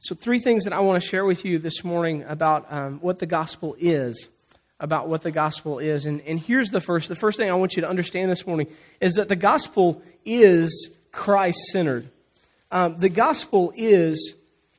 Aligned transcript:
So, 0.00 0.14
three 0.14 0.38
things 0.38 0.64
that 0.64 0.72
I 0.72 0.78
want 0.80 1.02
to 1.02 1.08
share 1.08 1.24
with 1.24 1.44
you 1.44 1.58
this 1.58 1.82
morning 1.82 2.22
about 2.22 2.72
um, 2.72 2.98
what 3.00 3.18
the 3.18 3.26
gospel 3.26 3.74
is. 3.80 4.28
About 4.78 5.08
what 5.08 5.22
the 5.22 5.32
gospel 5.32 5.80
is. 5.80 6.06
And, 6.06 6.20
and 6.20 6.38
here's 6.38 6.70
the 6.70 6.80
first. 6.80 7.08
The 7.08 7.16
first 7.16 7.36
thing 7.36 7.50
I 7.50 7.54
want 7.54 7.74
you 7.74 7.82
to 7.82 7.88
understand 7.88 8.30
this 8.30 8.46
morning 8.46 8.68
is 9.00 9.14
that 9.14 9.26
the 9.26 9.34
gospel 9.34 10.00
is 10.24 10.90
Christ 11.10 11.58
centered. 11.72 12.08
Um, 12.70 12.98
the 12.98 13.08
gospel 13.08 13.72
is 13.74 14.34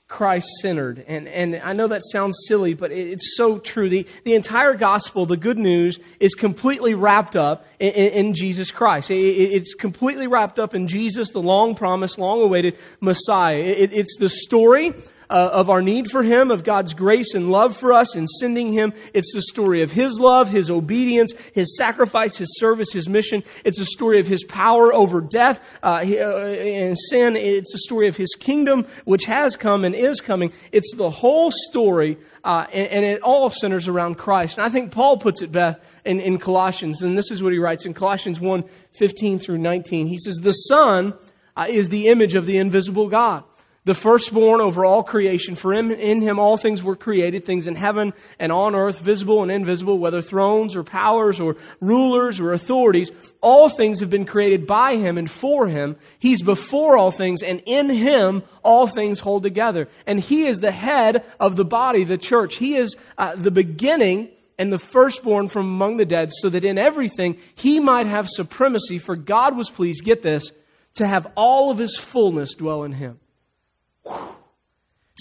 Christ 0.10 0.48
centered. 0.60 1.06
And, 1.08 1.28
and 1.28 1.62
I 1.64 1.74
know 1.74 1.88
that 1.88 2.02
sounds 2.04 2.40
silly, 2.48 2.74
but 2.74 2.92
it's 2.92 3.38
so 3.38 3.60
true. 3.60 3.90
The, 3.90 4.08
the 4.26 4.34
entire 4.34 4.74
gospel, 4.74 5.28
the 5.28 5.38
good 5.38 5.60
news, 5.60 6.00
is 6.20 6.34
completely 6.34 6.96
wrapped 6.96 7.38
up 7.38 7.66
in, 7.80 7.92
in 7.92 8.34
Jesus 8.34 8.72
Christ. 8.72 9.12
It, 9.12 9.20
it's 9.20 9.76
completely 9.76 10.26
wrapped 10.26 10.58
up 10.58 10.74
in 10.74 10.88
Jesus, 10.88 11.30
the 11.30 11.42
long 11.42 11.76
promised, 11.76 12.18
long 12.18 12.42
awaited 12.42 12.80
Messiah. 13.00 13.60
It, 13.60 13.94
it's 13.94 14.18
the 14.18 14.30
story 14.30 14.94
uh, 15.30 15.50
of 15.52 15.70
our 15.70 15.82
need 15.82 16.10
for 16.10 16.24
Him, 16.24 16.52
of 16.52 16.64
God's 16.64 16.94
grace 16.94 17.34
and 17.34 17.50
love 17.50 17.78
for 17.78 17.94
us 17.94 18.16
in 18.16 18.28
sending 18.28 18.74
Him. 18.74 18.94
It's 19.14 19.34
the 19.34 19.42
story 19.42 19.84
of 19.84 19.92
His 19.92 20.20
love, 20.20 20.50
His 20.50 20.70
obedience, 20.70 21.34
His 21.54 21.78
sacrifice, 21.78 22.36
His 22.36 22.58
service, 22.58 22.92
His 22.92 23.08
mission. 23.08 23.44
It's 23.64 23.80
a 23.80 23.86
story 23.86 24.20
of 24.20 24.28
His 24.28 24.44
power 24.44 24.94
over 24.94 25.22
death 25.22 25.60
uh, 25.84 26.00
uh, 26.02 26.02
and 26.02 26.98
sin. 26.98 27.36
It's 27.36 27.74
a 27.74 27.80
story 27.80 28.08
of 28.08 28.18
His 28.18 28.36
kingdom, 28.40 28.88
which 29.06 29.26
has 29.26 29.56
come 29.56 29.86
and 29.86 29.94
is 29.94 30.22
coming. 30.22 30.52
It's 30.72 30.96
the 30.96 31.10
whole 31.10 31.52
story, 31.52 32.18
uh, 32.44 32.66
and, 32.72 32.88
and, 32.88 33.06
it 33.06 33.22
all 33.22 33.50
centers 33.50 33.88
around 33.88 34.16
Christ. 34.16 34.58
And 34.58 34.66
I 34.66 34.70
think 34.70 34.92
Paul 34.92 35.18
puts 35.18 35.42
it 35.42 35.52
best 35.52 35.80
in, 36.06 36.20
in 36.20 36.38
Colossians, 36.38 37.02
and 37.04 37.18
this 37.18 37.32
is 37.32 37.44
what 37.44 37.54
he 37.54 37.60
writes 37.60 37.86
in 37.86 37.94
Colossians 37.94 38.40
1 38.40 38.64
15 38.94 39.40
through 39.40 39.58
19. 39.58 40.08
He 40.08 40.18
says, 40.18 40.38
The 40.38 40.52
Son 40.52 41.14
uh, 41.56 41.66
is 41.70 41.90
the 41.90 42.08
image 42.08 42.36
of 42.36 42.46
the 42.46 42.58
invisible 42.58 43.10
God 43.10 43.44
the 43.90 43.96
firstborn 43.96 44.62
over 44.62 44.86
all 44.86 45.02
creation. 45.02 45.56
For 45.56 45.74
in 45.74 46.22
him 46.22 46.38
all 46.38 46.58
things 46.58 46.84
were 46.84 46.96
created, 46.96 47.44
things 47.44 47.66
in 47.66 47.74
heaven 47.74 48.14
and 48.38 48.52
on 48.52 48.76
earth, 48.76 49.00
visible 49.00 49.42
and 49.42 49.52
invisible, 49.52 49.98
whether 49.98 50.22
thrones 50.22 50.76
or 50.76 50.84
powers 50.84 51.40
or 51.40 51.56
rulers 51.82 52.40
or 52.40 52.54
authorities. 52.54 53.10
All 53.42 53.68
things 53.68 54.02
have 54.02 54.12
been 54.12 54.28
created 54.28 54.68
by 54.68 54.98
him 54.98 55.18
and 55.18 55.28
for 55.28 55.68
him. 55.68 55.96
He's 56.20 56.44
before 56.44 57.00
all 57.00 57.10
things, 57.10 57.42
and 57.42 57.64
in 57.66 57.90
him 57.90 58.44
all 58.62 58.86
things 58.86 59.20
hold 59.20 59.42
together. 59.42 59.88
And 60.06 60.20
he 60.20 60.46
is 60.46 60.60
the 60.60 60.72
head 60.72 61.26
of 61.40 61.56
the 61.56 61.66
body, 61.66 62.04
the 62.04 62.20
church. 62.20 62.58
He 62.58 62.76
is 62.76 62.96
uh, 63.18 63.38
the 63.38 63.50
beginning 63.50 64.30
and 64.60 64.72
the 64.72 64.78
firstborn 64.78 65.50
from 65.50 65.66
among 65.66 65.98
the 65.98 66.06
dead, 66.06 66.30
so 66.32 66.48
that 66.50 66.64
in 66.64 66.78
everything 66.78 67.40
he 67.56 67.80
might 67.80 68.06
have 68.06 68.30
supremacy. 68.30 69.00
For 69.00 69.16
God 69.16 69.58
was 69.58 69.68
pleased, 69.68 70.04
get 70.04 70.22
this, 70.22 70.52
to 70.98 71.08
have 71.08 71.26
all 71.36 71.72
of 71.72 71.80
his 71.80 71.98
fullness 71.98 72.54
dwell 72.54 72.84
in 72.84 72.92
him. 72.92 73.20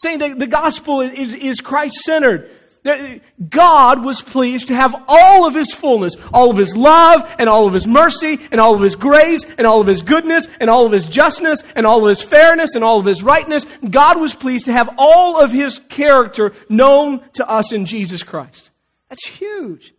Saying 0.02 0.18
that 0.18 0.38
the 0.38 0.46
gospel 0.46 1.00
is, 1.00 1.34
is 1.34 1.60
Christ 1.60 1.96
centered. 1.96 2.50
Uh, 2.88 3.18
God 3.46 4.04
was 4.04 4.22
pleased 4.22 4.68
to 4.68 4.74
have 4.74 4.94
all 5.08 5.46
of 5.46 5.54
His 5.54 5.72
fullness, 5.72 6.14
all 6.32 6.50
of 6.50 6.56
His 6.56 6.76
love, 6.76 7.34
and 7.38 7.48
all 7.48 7.66
of 7.66 7.72
His 7.72 7.86
mercy, 7.86 8.38
and 8.52 8.60
all 8.60 8.76
of 8.76 8.82
His 8.82 8.94
grace, 8.94 9.44
and 9.44 9.66
all 9.66 9.80
of 9.80 9.86
His 9.86 10.02
goodness, 10.02 10.46
and 10.60 10.70
all 10.70 10.86
of 10.86 10.92
His 10.92 11.06
justness, 11.06 11.62
and 11.74 11.86
all 11.86 12.02
of 12.04 12.08
His 12.08 12.22
fairness, 12.22 12.76
and 12.76 12.84
all 12.84 13.00
of 13.00 13.06
His 13.06 13.22
rightness. 13.22 13.66
God 13.88 14.20
was 14.20 14.34
pleased 14.34 14.66
to 14.66 14.72
have 14.72 14.88
all 14.96 15.40
of 15.40 15.52
His 15.52 15.80
character 15.88 16.52
known 16.68 17.20
to 17.34 17.48
us 17.48 17.72
in 17.72 17.84
Jesus 17.84 18.22
Christ. 18.22 18.70
That's 19.08 19.26
huge. 19.26 19.92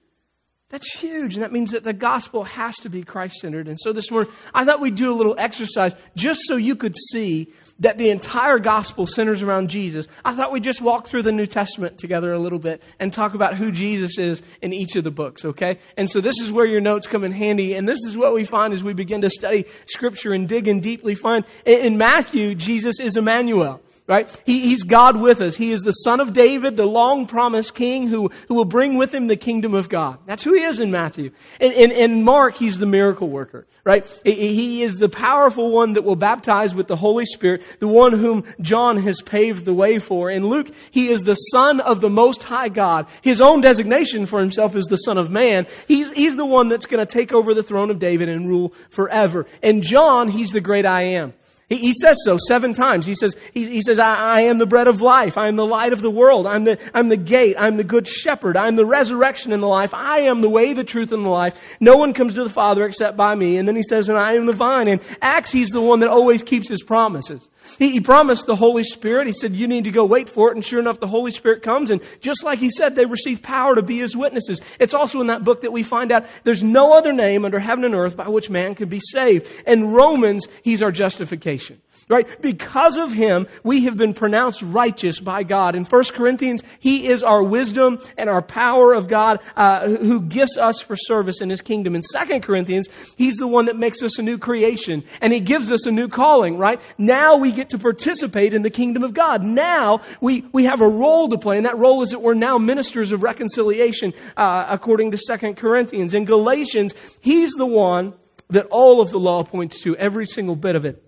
That's 0.69 0.93
huge. 0.93 1.33
And 1.33 1.41
that 1.41 1.51
means 1.51 1.71
that 1.71 1.83
the 1.83 1.93
gospel 1.93 2.43
has 2.43 2.75
to 2.81 2.89
be 2.89 3.01
Christ 3.01 3.37
centered. 3.37 3.67
And 3.67 3.79
so 3.79 3.91
this 3.91 4.11
morning, 4.11 4.31
I 4.53 4.65
thought 4.65 4.79
we'd 4.79 4.93
do 4.93 5.11
a 5.11 5.17
little 5.17 5.33
exercise 5.35 5.95
just 6.15 6.41
so 6.43 6.57
you 6.57 6.75
could 6.75 6.95
see 6.95 7.51
that 7.79 7.97
the 7.97 8.11
entire 8.11 8.59
gospel 8.59 9.07
centers 9.07 9.41
around 9.41 9.71
Jesus. 9.71 10.05
I 10.23 10.35
thought 10.35 10.51
we'd 10.51 10.63
just 10.63 10.79
walk 10.79 11.07
through 11.07 11.23
the 11.23 11.31
New 11.31 11.47
Testament 11.47 11.97
together 11.97 12.31
a 12.31 12.37
little 12.37 12.59
bit 12.59 12.83
and 12.99 13.11
talk 13.11 13.33
about 13.33 13.55
who 13.57 13.71
Jesus 13.71 14.19
is 14.19 14.43
in 14.61 14.71
each 14.71 14.95
of 14.95 15.03
the 15.03 15.09
books, 15.09 15.43
okay? 15.43 15.79
And 15.97 16.07
so 16.07 16.21
this 16.21 16.39
is 16.39 16.51
where 16.51 16.67
your 16.67 16.81
notes 16.81 17.07
come 17.07 17.23
in 17.23 17.31
handy. 17.31 17.73
And 17.73 17.89
this 17.89 18.05
is 18.05 18.15
what 18.15 18.35
we 18.35 18.43
find 18.43 18.71
as 18.71 18.83
we 18.83 18.93
begin 18.93 19.21
to 19.21 19.31
study 19.31 19.65
scripture 19.87 20.33
and 20.33 20.47
dig 20.47 20.67
and 20.67 20.83
deeply 20.83 21.15
find. 21.15 21.45
In 21.65 21.97
Matthew, 21.97 22.53
Jesus 22.53 22.99
is 22.99 23.17
Emmanuel 23.17 23.81
right? 24.09 24.41
He, 24.43 24.61
he's 24.61 24.83
God 24.83 25.21
with 25.21 25.39
us. 25.39 25.55
He 25.55 25.71
is 25.71 25.81
the 25.81 25.91
son 25.91 26.19
of 26.19 26.33
David, 26.33 26.75
the 26.75 26.85
long 26.85 27.27
promised 27.27 27.75
king 27.75 28.07
who, 28.07 28.31
who 28.47 28.55
will 28.55 28.65
bring 28.65 28.97
with 28.97 29.13
him 29.13 29.27
the 29.27 29.37
kingdom 29.37 29.75
of 29.75 29.87
God. 29.87 30.17
That's 30.25 30.43
who 30.43 30.55
he 30.55 30.63
is 30.63 30.79
in 30.79 30.89
Matthew. 30.89 31.29
In, 31.61 31.71
in, 31.71 31.91
in 31.91 32.23
Mark, 32.23 32.57
he's 32.57 32.79
the 32.79 32.87
miracle 32.87 33.29
worker, 33.29 33.67
right? 33.83 34.09
He 34.25 34.81
is 34.81 34.97
the 34.97 35.09
powerful 35.09 35.69
one 35.69 35.93
that 35.93 36.03
will 36.03 36.15
baptize 36.15 36.73
with 36.73 36.87
the 36.87 36.95
Holy 36.95 37.25
Spirit, 37.25 37.61
the 37.79 37.87
one 37.87 38.13
whom 38.13 38.45
John 38.59 38.97
has 39.03 39.21
paved 39.21 39.63
the 39.63 39.75
way 39.75 39.99
for. 39.99 40.31
In 40.31 40.47
Luke, 40.47 40.71
he 40.89 41.09
is 41.09 41.21
the 41.21 41.35
son 41.35 41.79
of 41.79 42.01
the 42.01 42.09
most 42.09 42.41
high 42.41 42.69
God. 42.69 43.09
His 43.21 43.41
own 43.41 43.61
designation 43.61 44.25
for 44.25 44.39
himself 44.39 44.75
is 44.75 44.85
the 44.85 44.97
son 44.97 45.19
of 45.19 45.29
man. 45.29 45.67
He's, 45.87 46.09
he's 46.11 46.35
the 46.35 46.47
one 46.47 46.67
that's 46.67 46.87
going 46.87 47.05
to 47.05 47.11
take 47.11 47.31
over 47.31 47.53
the 47.53 47.61
throne 47.61 47.91
of 47.91 47.99
David 47.99 48.27
and 48.27 48.49
rule 48.49 48.73
forever. 48.89 49.45
And 49.61 49.83
John, 49.83 50.29
he's 50.29 50.51
the 50.51 50.61
great 50.61 50.87
I 50.87 51.03
am. 51.19 51.33
He, 51.69 51.77
he 51.77 51.93
says 51.93 52.17
so 52.25 52.37
seven 52.37 52.73
times. 52.73 53.05
He 53.05 53.13
says, 53.13 53.35
he, 53.53 53.65
he 53.69 53.81
says, 53.81 53.99
I, 53.99 54.15
I, 54.15 54.41
am 54.41 54.57
the 54.57 54.65
bread 54.65 54.87
of 54.87 55.01
life. 55.01 55.37
I 55.37 55.47
am 55.47 55.55
the 55.55 55.65
light 55.65 55.93
of 55.93 56.01
the 56.01 56.09
world. 56.09 56.47
I'm 56.47 56.63
the, 56.63 56.79
I'm 56.93 57.09
the 57.09 57.17
gate. 57.17 57.55
I'm 57.59 57.77
the 57.77 57.83
good 57.83 58.07
shepherd. 58.07 58.57
I'm 58.57 58.75
the 58.75 58.85
resurrection 58.85 59.53
and 59.53 59.61
the 59.61 59.67
life. 59.67 59.93
I 59.93 60.21
am 60.21 60.41
the 60.41 60.49
way, 60.49 60.73
the 60.73 60.83
truth, 60.83 61.11
and 61.11 61.23
the 61.23 61.29
life. 61.29 61.77
No 61.79 61.95
one 61.95 62.13
comes 62.13 62.33
to 62.33 62.43
the 62.43 62.49
Father 62.49 62.85
except 62.85 63.15
by 63.15 63.35
me. 63.35 63.57
And 63.57 63.67
then 63.67 63.75
he 63.75 63.83
says, 63.83 64.09
and 64.09 64.17
I 64.17 64.33
am 64.33 64.47
the 64.47 64.53
vine. 64.53 64.87
And 64.87 65.01
Acts, 65.21 65.51
he's 65.51 65.69
the 65.69 65.81
one 65.81 65.99
that 65.99 66.09
always 66.09 66.41
keeps 66.41 66.67
his 66.67 66.81
promises. 66.81 67.47
He, 67.77 67.91
he 67.91 67.99
promised 67.99 68.47
the 68.47 68.55
Holy 68.55 68.83
Spirit. 68.83 69.27
He 69.27 69.33
said, 69.33 69.53
you 69.53 69.67
need 69.67 69.83
to 69.83 69.91
go 69.91 70.05
wait 70.05 70.27
for 70.27 70.49
it. 70.49 70.55
And 70.55 70.65
sure 70.65 70.79
enough, 70.79 70.99
the 70.99 71.07
Holy 71.07 71.31
Spirit 71.31 71.61
comes. 71.61 71.91
And 71.91 72.01
just 72.19 72.43
like 72.43 72.57
he 72.57 72.71
said, 72.71 72.95
they 72.95 73.05
receive 73.05 73.43
power 73.43 73.75
to 73.75 73.83
be 73.83 73.99
his 73.99 74.17
witnesses. 74.17 74.59
It's 74.79 74.95
also 74.95 75.21
in 75.21 75.27
that 75.27 75.43
book 75.43 75.61
that 75.61 75.71
we 75.71 75.83
find 75.83 76.11
out 76.11 76.25
there's 76.43 76.63
no 76.63 76.93
other 76.93 77.13
name 77.13 77.45
under 77.45 77.59
heaven 77.59 77.83
and 77.83 77.93
earth 77.93 78.17
by 78.17 78.27
which 78.27 78.49
man 78.49 78.73
can 78.73 78.89
be 78.89 78.99
saved. 78.99 79.47
And 79.67 79.93
Romans, 79.93 80.47
he's 80.63 80.81
our 80.81 80.91
justification. 80.91 81.58
Right? 82.07 82.41
Because 82.41 82.97
of 82.97 83.11
him, 83.11 83.47
we 83.63 83.83
have 83.83 83.95
been 83.95 84.13
pronounced 84.13 84.63
righteous 84.63 85.19
by 85.19 85.43
God. 85.43 85.75
In 85.75 85.85
1 85.85 86.03
Corinthians, 86.13 86.63
he 86.79 87.07
is 87.07 87.21
our 87.21 87.43
wisdom 87.43 87.99
and 88.17 88.29
our 88.29 88.41
power 88.41 88.93
of 88.93 89.07
God 89.07 89.41
uh, 89.55 89.87
who 89.87 90.21
gifts 90.21 90.57
us 90.57 90.81
for 90.81 90.95
service 90.95 91.41
in 91.41 91.49
his 91.49 91.61
kingdom. 91.61 91.95
In 91.95 92.01
2 92.01 92.39
Corinthians, 92.39 92.87
he's 93.15 93.37
the 93.37 93.47
one 93.47 93.65
that 93.65 93.75
makes 93.75 94.01
us 94.01 94.17
a 94.17 94.23
new 94.23 94.37
creation 94.39 95.03
and 95.21 95.31
he 95.31 95.39
gives 95.39 95.71
us 95.71 95.85
a 95.85 95.91
new 95.91 96.07
calling, 96.07 96.57
right? 96.57 96.81
Now 96.97 97.37
we 97.37 97.51
get 97.51 97.71
to 97.71 97.77
participate 97.77 98.53
in 98.53 98.63
the 98.63 98.71
kingdom 98.71 99.03
of 99.03 99.13
God. 99.13 99.43
Now 99.43 100.01
we, 100.19 100.45
we 100.51 100.65
have 100.65 100.81
a 100.81 100.89
role 100.89 101.29
to 101.29 101.37
play 101.37 101.57
and 101.57 101.65
that 101.65 101.77
role 101.77 102.01
is 102.01 102.09
that 102.09 102.21
we're 102.21 102.33
now 102.33 102.57
ministers 102.57 103.11
of 103.11 103.21
reconciliation 103.21 104.13
uh, 104.35 104.65
according 104.69 105.11
to 105.11 105.17
2 105.17 105.53
Corinthians. 105.53 106.13
In 106.13 106.25
Galatians, 106.25 106.93
he's 107.19 107.51
the 107.51 107.65
one 107.65 108.13
that 108.49 108.67
all 108.71 109.01
of 109.01 109.11
the 109.11 109.19
law 109.19 109.43
points 109.43 109.81
to, 109.81 109.95
every 109.95 110.25
single 110.25 110.55
bit 110.55 110.75
of 110.75 110.85
it. 110.85 111.03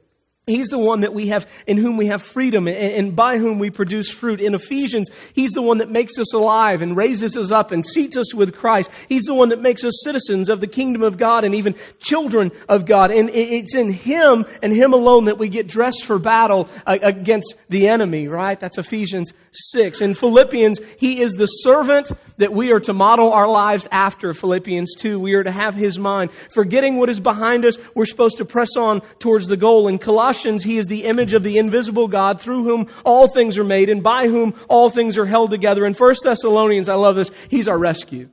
He's 0.48 0.70
the 0.70 0.80
one 0.80 1.02
that 1.02 1.14
we 1.14 1.28
have, 1.28 1.48
in 1.68 1.78
whom 1.78 1.98
we 1.98 2.08
have 2.08 2.24
freedom 2.24 2.68
and, 2.68 3.16
by 3.16 3.38
whom 3.38 3.60
we 3.60 3.70
produce 3.70 4.10
fruit. 4.10 4.42
In 4.42 4.56
Ephesians, 4.56 5.12
He's 5.34 5.52
the 5.52 5.62
one 5.62 5.78
that 5.78 5.92
makes 5.92 6.18
us 6.18 6.34
alive 6.34 6.82
and 6.82 6.98
raises 6.98 7.38
us 7.38 7.52
up 7.52 7.72
and 7.72 7.86
seats 7.86 8.18
us 8.18 8.34
with 8.34 8.56
Christ. 8.56 8.90
He's 9.08 9.26
the 9.26 9.36
one 9.36 9.50
that 9.50 9.62
makes 9.62 9.84
us 9.84 10.02
citizens 10.04 10.50
of 10.50 10.60
the 10.60 10.66
kingdom 10.66 11.04
of 11.04 11.20
God 11.20 11.44
and 11.44 11.54
even 11.54 11.76
children 12.00 12.52
of 12.68 12.88
God. 12.88 13.12
And 13.12 13.30
it's 13.30 13.76
in 13.76 13.94
Him 13.94 14.46
and 14.64 14.74
Him 14.74 14.94
alone 14.94 15.26
that 15.26 15.38
we 15.38 15.48
get 15.48 15.68
dressed 15.68 16.06
for 16.06 16.18
battle 16.18 16.70
uh, 16.88 16.98
against 17.00 17.54
the 17.70 17.90
enemy, 17.90 18.28
right? 18.28 18.60
That's 18.60 18.80
Ephesians 18.80 19.32
6. 19.52 20.02
In 20.02 20.16
Philippians, 20.16 20.80
He 20.98 21.22
is 21.22 21.34
the 21.34 21.46
servant 21.46 22.12
that 22.38 22.52
we 22.52 22.72
are 22.72 22.80
to 22.80 22.94
model 22.94 23.32
our 23.32 23.48
lives 23.48 23.88
after. 23.92 24.34
Philippians 24.34 24.96
2, 24.96 25.20
we 25.20 25.36
are 25.36 25.44
to 25.44 25.52
have 25.52 25.76
His 25.76 26.00
mind. 26.00 26.32
Forgetting 26.50 26.98
what 26.98 27.12
is 27.12 27.20
behind 27.20 27.64
us, 27.64 27.78
we're 27.94 28.06
supposed 28.06 28.38
to 28.38 28.46
press 28.46 28.76
on 28.76 29.02
towards 29.20 29.48
the 29.48 29.56
goal. 29.56 29.88
In 29.88 30.00
Colossians, 30.00 30.31
Colossians, 30.32 30.64
he 30.64 30.78
is 30.78 30.88
the 30.88 31.04
image 31.04 31.34
of 31.34 31.44
the 31.44 31.58
invisible 31.58 32.08
God 32.08 32.40
through 32.40 32.64
whom 32.64 32.88
all 33.04 33.28
things 33.28 33.58
are 33.58 33.66
made 33.66 33.90
and 33.90 34.02
by 34.02 34.30
whom 34.30 34.54
all 34.70 34.90
things 34.90 35.18
are 35.18 35.26
held 35.26 35.52
together. 35.52 35.86
In 35.86 35.94
1 35.94 36.14
Thessalonians, 36.24 36.88
I 36.88 36.96
love 36.96 37.16
this, 37.16 37.32
he's 37.50 37.68
our 37.68 37.78
rescue. 37.78 38.30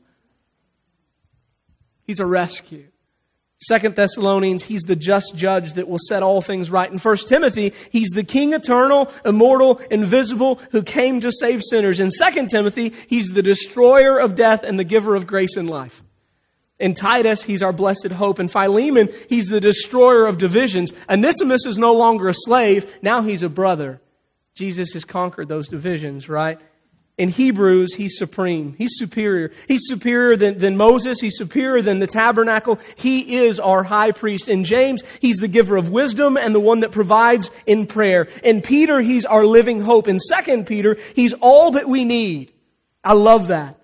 He's 2.04 2.20
a 2.20 2.26
rescue. 2.26 2.86
Second 3.60 3.96
Thessalonians, 3.96 4.62
he's 4.62 4.82
the 4.82 4.94
just 4.94 5.34
judge 5.34 5.72
that 5.72 5.88
will 5.88 5.98
set 5.98 6.22
all 6.22 6.40
things 6.40 6.70
right. 6.70 6.88
In 6.88 7.00
First 7.00 7.26
Timothy, 7.26 7.74
he's 7.90 8.10
the 8.10 8.22
king 8.22 8.52
eternal, 8.52 9.10
immortal, 9.24 9.80
invisible, 9.90 10.60
who 10.70 10.84
came 10.84 11.18
to 11.22 11.32
save 11.32 11.62
sinners. 11.68 11.98
In 11.98 12.12
Second 12.12 12.50
Timothy, 12.50 12.94
he's 13.08 13.30
the 13.30 13.42
destroyer 13.42 14.20
of 14.20 14.36
death 14.36 14.62
and 14.62 14.78
the 14.78 14.84
giver 14.84 15.16
of 15.16 15.26
grace 15.26 15.56
and 15.56 15.68
life. 15.68 16.00
In 16.78 16.94
Titus, 16.94 17.42
he's 17.42 17.62
our 17.62 17.72
blessed 17.72 18.12
hope. 18.12 18.38
In 18.38 18.48
Philemon, 18.48 19.08
he's 19.28 19.48
the 19.48 19.60
destroyer 19.60 20.26
of 20.26 20.38
divisions. 20.38 20.92
Onesimus 21.08 21.66
is 21.66 21.76
no 21.76 21.94
longer 21.94 22.28
a 22.28 22.34
slave. 22.34 22.98
Now 23.02 23.22
he's 23.22 23.42
a 23.42 23.48
brother. 23.48 24.00
Jesus 24.54 24.92
has 24.92 25.04
conquered 25.04 25.48
those 25.48 25.68
divisions, 25.68 26.28
right? 26.28 26.58
In 27.16 27.30
Hebrews, 27.30 27.94
he's 27.94 28.16
supreme. 28.16 28.76
He's 28.78 28.92
superior. 28.94 29.50
He's 29.66 29.86
superior 29.86 30.36
than, 30.36 30.58
than 30.58 30.76
Moses. 30.76 31.18
He's 31.18 31.36
superior 31.36 31.82
than 31.82 31.98
the 31.98 32.06
tabernacle. 32.06 32.78
He 32.94 33.38
is 33.38 33.58
our 33.58 33.82
high 33.82 34.12
priest. 34.12 34.48
In 34.48 34.62
James, 34.62 35.02
he's 35.20 35.38
the 35.38 35.48
giver 35.48 35.76
of 35.76 35.90
wisdom 35.90 36.36
and 36.36 36.54
the 36.54 36.60
one 36.60 36.80
that 36.80 36.92
provides 36.92 37.50
in 37.66 37.86
prayer. 37.86 38.28
In 38.44 38.62
Peter, 38.62 39.00
he's 39.00 39.24
our 39.24 39.44
living 39.44 39.80
hope. 39.80 40.06
In 40.06 40.18
2 40.18 40.62
Peter, 40.62 40.96
he's 41.16 41.32
all 41.32 41.72
that 41.72 41.88
we 41.88 42.04
need. 42.04 42.52
I 43.02 43.14
love 43.14 43.48
that. 43.48 43.77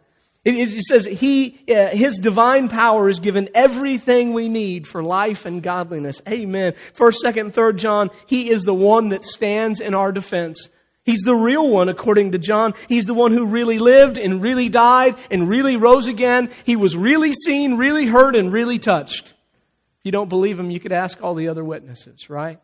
It, 0.44 0.56
it 0.56 0.82
says 0.82 1.06
he, 1.06 1.58
uh, 1.68 1.88
his 1.88 2.18
divine 2.18 2.68
power 2.68 3.08
is 3.08 3.20
given 3.20 3.48
everything 3.54 4.34
we 4.34 4.48
need 4.48 4.86
for 4.86 5.02
life 5.02 5.46
and 5.46 5.62
godliness. 5.62 6.20
Amen. 6.28 6.74
First, 6.92 7.20
second, 7.20 7.54
third 7.54 7.78
John, 7.78 8.10
he 8.26 8.50
is 8.50 8.62
the 8.62 8.74
one 8.74 9.08
that 9.08 9.24
stands 9.24 9.80
in 9.80 9.94
our 9.94 10.12
defense. 10.12 10.68
He's 11.04 11.22
the 11.22 11.34
real 11.34 11.68
one, 11.68 11.88
according 11.88 12.32
to 12.32 12.38
John. 12.38 12.74
He's 12.88 13.06
the 13.06 13.14
one 13.14 13.32
who 13.32 13.46
really 13.46 13.78
lived 13.78 14.18
and 14.18 14.42
really 14.42 14.68
died 14.68 15.16
and 15.30 15.48
really 15.48 15.76
rose 15.76 16.08
again. 16.08 16.50
He 16.64 16.76
was 16.76 16.96
really 16.96 17.32
seen, 17.32 17.76
really 17.76 18.06
heard, 18.06 18.36
and 18.36 18.52
really 18.52 18.78
touched. 18.78 19.28
If 19.28 20.04
you 20.04 20.12
don't 20.12 20.30
believe 20.30 20.58
him, 20.58 20.70
you 20.70 20.80
could 20.80 20.92
ask 20.92 21.22
all 21.22 21.34
the 21.34 21.48
other 21.48 21.64
witnesses, 21.64 22.28
right? 22.28 22.58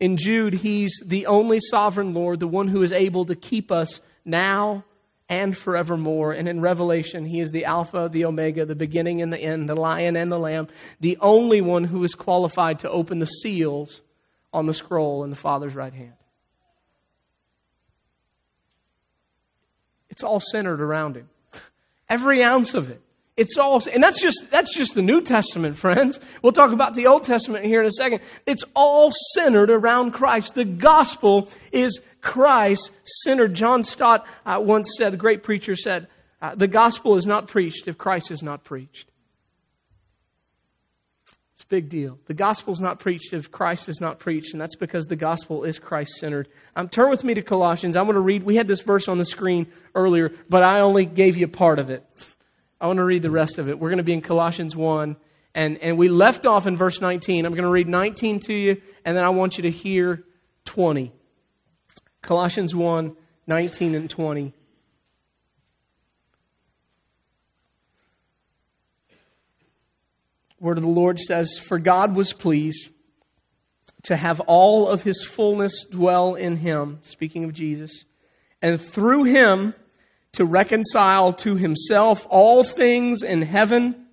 In 0.00 0.16
Jude, 0.16 0.54
he's 0.54 1.02
the 1.04 1.26
only 1.26 1.60
sovereign 1.60 2.12
Lord, 2.12 2.40
the 2.40 2.46
one 2.46 2.68
who 2.68 2.82
is 2.82 2.92
able 2.92 3.26
to 3.26 3.36
keep 3.36 3.70
us 3.70 4.00
now 4.24 4.84
and 5.32 5.56
forevermore. 5.56 6.32
And 6.32 6.46
in 6.46 6.60
Revelation, 6.60 7.24
he 7.24 7.40
is 7.40 7.50
the 7.52 7.64
Alpha, 7.64 8.10
the 8.12 8.26
Omega, 8.26 8.66
the 8.66 8.74
beginning 8.74 9.22
and 9.22 9.32
the 9.32 9.38
end, 9.38 9.66
the 9.66 9.74
lion 9.74 10.14
and 10.14 10.30
the 10.30 10.38
lamb, 10.38 10.68
the 11.00 11.16
only 11.22 11.62
one 11.62 11.84
who 11.84 12.04
is 12.04 12.14
qualified 12.14 12.80
to 12.80 12.90
open 12.90 13.18
the 13.18 13.26
seals 13.26 14.02
on 14.52 14.66
the 14.66 14.74
scroll 14.74 15.24
in 15.24 15.30
the 15.30 15.36
Father's 15.36 15.74
right 15.74 15.94
hand. 15.94 16.12
It's 20.10 20.22
all 20.22 20.40
centered 20.40 20.82
around 20.82 21.16
him. 21.16 21.30
Every 22.10 22.42
ounce 22.42 22.74
of 22.74 22.90
it. 22.90 23.00
It's 23.36 23.56
all, 23.56 23.80
and 23.90 24.02
that's 24.02 24.20
just, 24.20 24.50
that's 24.50 24.76
just 24.76 24.94
the 24.94 25.02
New 25.02 25.22
Testament, 25.22 25.76
friends. 25.78 26.20
We'll 26.42 26.52
talk 26.52 26.72
about 26.72 26.94
the 26.94 27.06
Old 27.06 27.24
Testament 27.24 27.64
here 27.64 27.80
in 27.80 27.86
a 27.86 27.92
second. 27.92 28.20
It's 28.46 28.64
all 28.74 29.10
centered 29.34 29.70
around 29.70 30.12
Christ. 30.12 30.54
The 30.54 30.64
gospel 30.64 31.48
is 31.72 32.00
Christ 32.20 32.90
centered. 33.04 33.54
John 33.54 33.84
Stott 33.84 34.26
uh, 34.44 34.60
once 34.60 34.96
said, 34.98 35.12
the 35.12 35.16
great 35.18 35.42
preacher 35.42 35.74
said, 35.74 36.08
uh, 36.42 36.54
the 36.56 36.68
gospel 36.68 37.16
is 37.16 37.26
not 37.26 37.48
preached 37.48 37.88
if 37.88 37.96
Christ 37.96 38.30
is 38.30 38.42
not 38.42 38.64
preached. 38.64 39.08
It's 41.54 41.62
a 41.62 41.66
big 41.68 41.88
deal. 41.88 42.18
The 42.26 42.34
gospel 42.34 42.74
is 42.74 42.80
not 42.80 42.98
preached 42.98 43.32
if 43.32 43.50
Christ 43.50 43.88
is 43.88 44.00
not 44.00 44.18
preached, 44.18 44.52
and 44.52 44.60
that's 44.60 44.74
because 44.74 45.06
the 45.06 45.16
gospel 45.16 45.62
is 45.62 45.78
Christ 45.78 46.14
centered. 46.16 46.48
Um, 46.74 46.88
turn 46.88 47.08
with 47.08 47.22
me 47.22 47.34
to 47.34 47.42
Colossians. 47.42 47.96
I'm 47.96 48.06
going 48.06 48.16
to 48.16 48.20
read. 48.20 48.42
We 48.42 48.56
had 48.56 48.66
this 48.66 48.80
verse 48.80 49.06
on 49.06 49.18
the 49.18 49.24
screen 49.24 49.68
earlier, 49.94 50.32
but 50.48 50.64
I 50.64 50.80
only 50.80 51.04
gave 51.04 51.36
you 51.36 51.46
part 51.46 51.78
of 51.78 51.90
it. 51.90 52.04
I 52.82 52.86
want 52.88 52.96
to 52.96 53.04
read 53.04 53.22
the 53.22 53.30
rest 53.30 53.58
of 53.58 53.68
it. 53.68 53.78
We're 53.78 53.90
going 53.90 53.98
to 53.98 54.02
be 54.02 54.12
in 54.12 54.22
Colossians 54.22 54.74
1, 54.74 55.16
and, 55.54 55.78
and 55.78 55.96
we 55.96 56.08
left 56.08 56.46
off 56.46 56.66
in 56.66 56.76
verse 56.76 57.00
19. 57.00 57.46
I'm 57.46 57.52
going 57.52 57.62
to 57.62 57.70
read 57.70 57.86
19 57.86 58.40
to 58.40 58.52
you, 58.52 58.82
and 59.04 59.16
then 59.16 59.22
I 59.24 59.30
want 59.30 59.56
you 59.56 59.62
to 59.62 59.70
hear 59.70 60.24
20. 60.64 61.12
Colossians 62.22 62.74
1, 62.74 63.16
19 63.46 63.94
and 63.94 64.10
20. 64.10 64.52
word 70.58 70.78
of 70.78 70.84
the 70.84 70.88
Lord 70.88 71.18
says, 71.18 71.58
For 71.58 71.76
God 71.76 72.14
was 72.14 72.32
pleased 72.32 72.88
to 74.04 74.16
have 74.16 74.38
all 74.40 74.88
of 74.88 75.02
his 75.02 75.24
fullness 75.24 75.84
dwell 75.84 76.36
in 76.36 76.56
him, 76.56 77.00
speaking 77.02 77.42
of 77.44 77.52
Jesus, 77.52 78.04
and 78.62 78.80
through 78.80 79.24
him 79.24 79.74
to 80.32 80.44
reconcile 80.44 81.34
to 81.34 81.56
himself 81.56 82.26
all 82.30 82.64
things 82.64 83.22
in 83.22 83.42
heaven, 83.42 84.06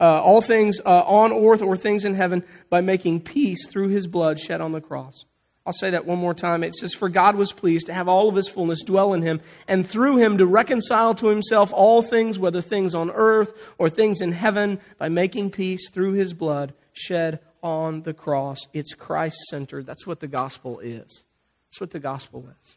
uh, 0.00 0.04
all 0.04 0.40
things 0.40 0.78
uh, 0.80 0.88
on 0.88 1.32
earth 1.32 1.62
or 1.62 1.76
things 1.76 2.04
in 2.04 2.14
heaven, 2.14 2.44
by 2.68 2.80
making 2.80 3.20
peace 3.22 3.66
through 3.66 3.88
his 3.88 4.06
blood 4.06 4.38
shed 4.38 4.60
on 4.60 4.72
the 4.72 4.80
cross. 4.80 5.24
I'll 5.68 5.74
say 5.74 5.90
that 5.90 6.06
one 6.06 6.18
more 6.18 6.32
time. 6.32 6.64
It 6.64 6.74
says, 6.74 6.94
For 6.94 7.10
God 7.10 7.36
was 7.36 7.52
pleased 7.52 7.88
to 7.88 7.94
have 7.94 8.08
all 8.08 8.30
of 8.30 8.34
his 8.34 8.48
fullness 8.48 8.82
dwell 8.82 9.12
in 9.12 9.20
him, 9.20 9.42
and 9.66 9.86
through 9.86 10.16
him 10.16 10.38
to 10.38 10.46
reconcile 10.46 11.12
to 11.14 11.28
himself 11.28 11.74
all 11.74 12.00
things, 12.00 12.38
whether 12.38 12.62
things 12.62 12.94
on 12.94 13.10
earth 13.10 13.52
or 13.76 13.90
things 13.90 14.22
in 14.22 14.32
heaven, 14.32 14.80
by 14.98 15.10
making 15.10 15.50
peace 15.50 15.90
through 15.90 16.12
his 16.12 16.32
blood 16.32 16.72
shed 16.94 17.40
on 17.62 18.02
the 18.02 18.14
cross. 18.14 18.60
It's 18.72 18.94
Christ 18.94 19.36
centered. 19.50 19.84
That's 19.84 20.06
what 20.06 20.20
the 20.20 20.26
gospel 20.26 20.78
is. 20.78 21.22
That's 21.70 21.80
what 21.80 21.90
the 21.90 22.00
gospel 22.00 22.48
is. 22.48 22.76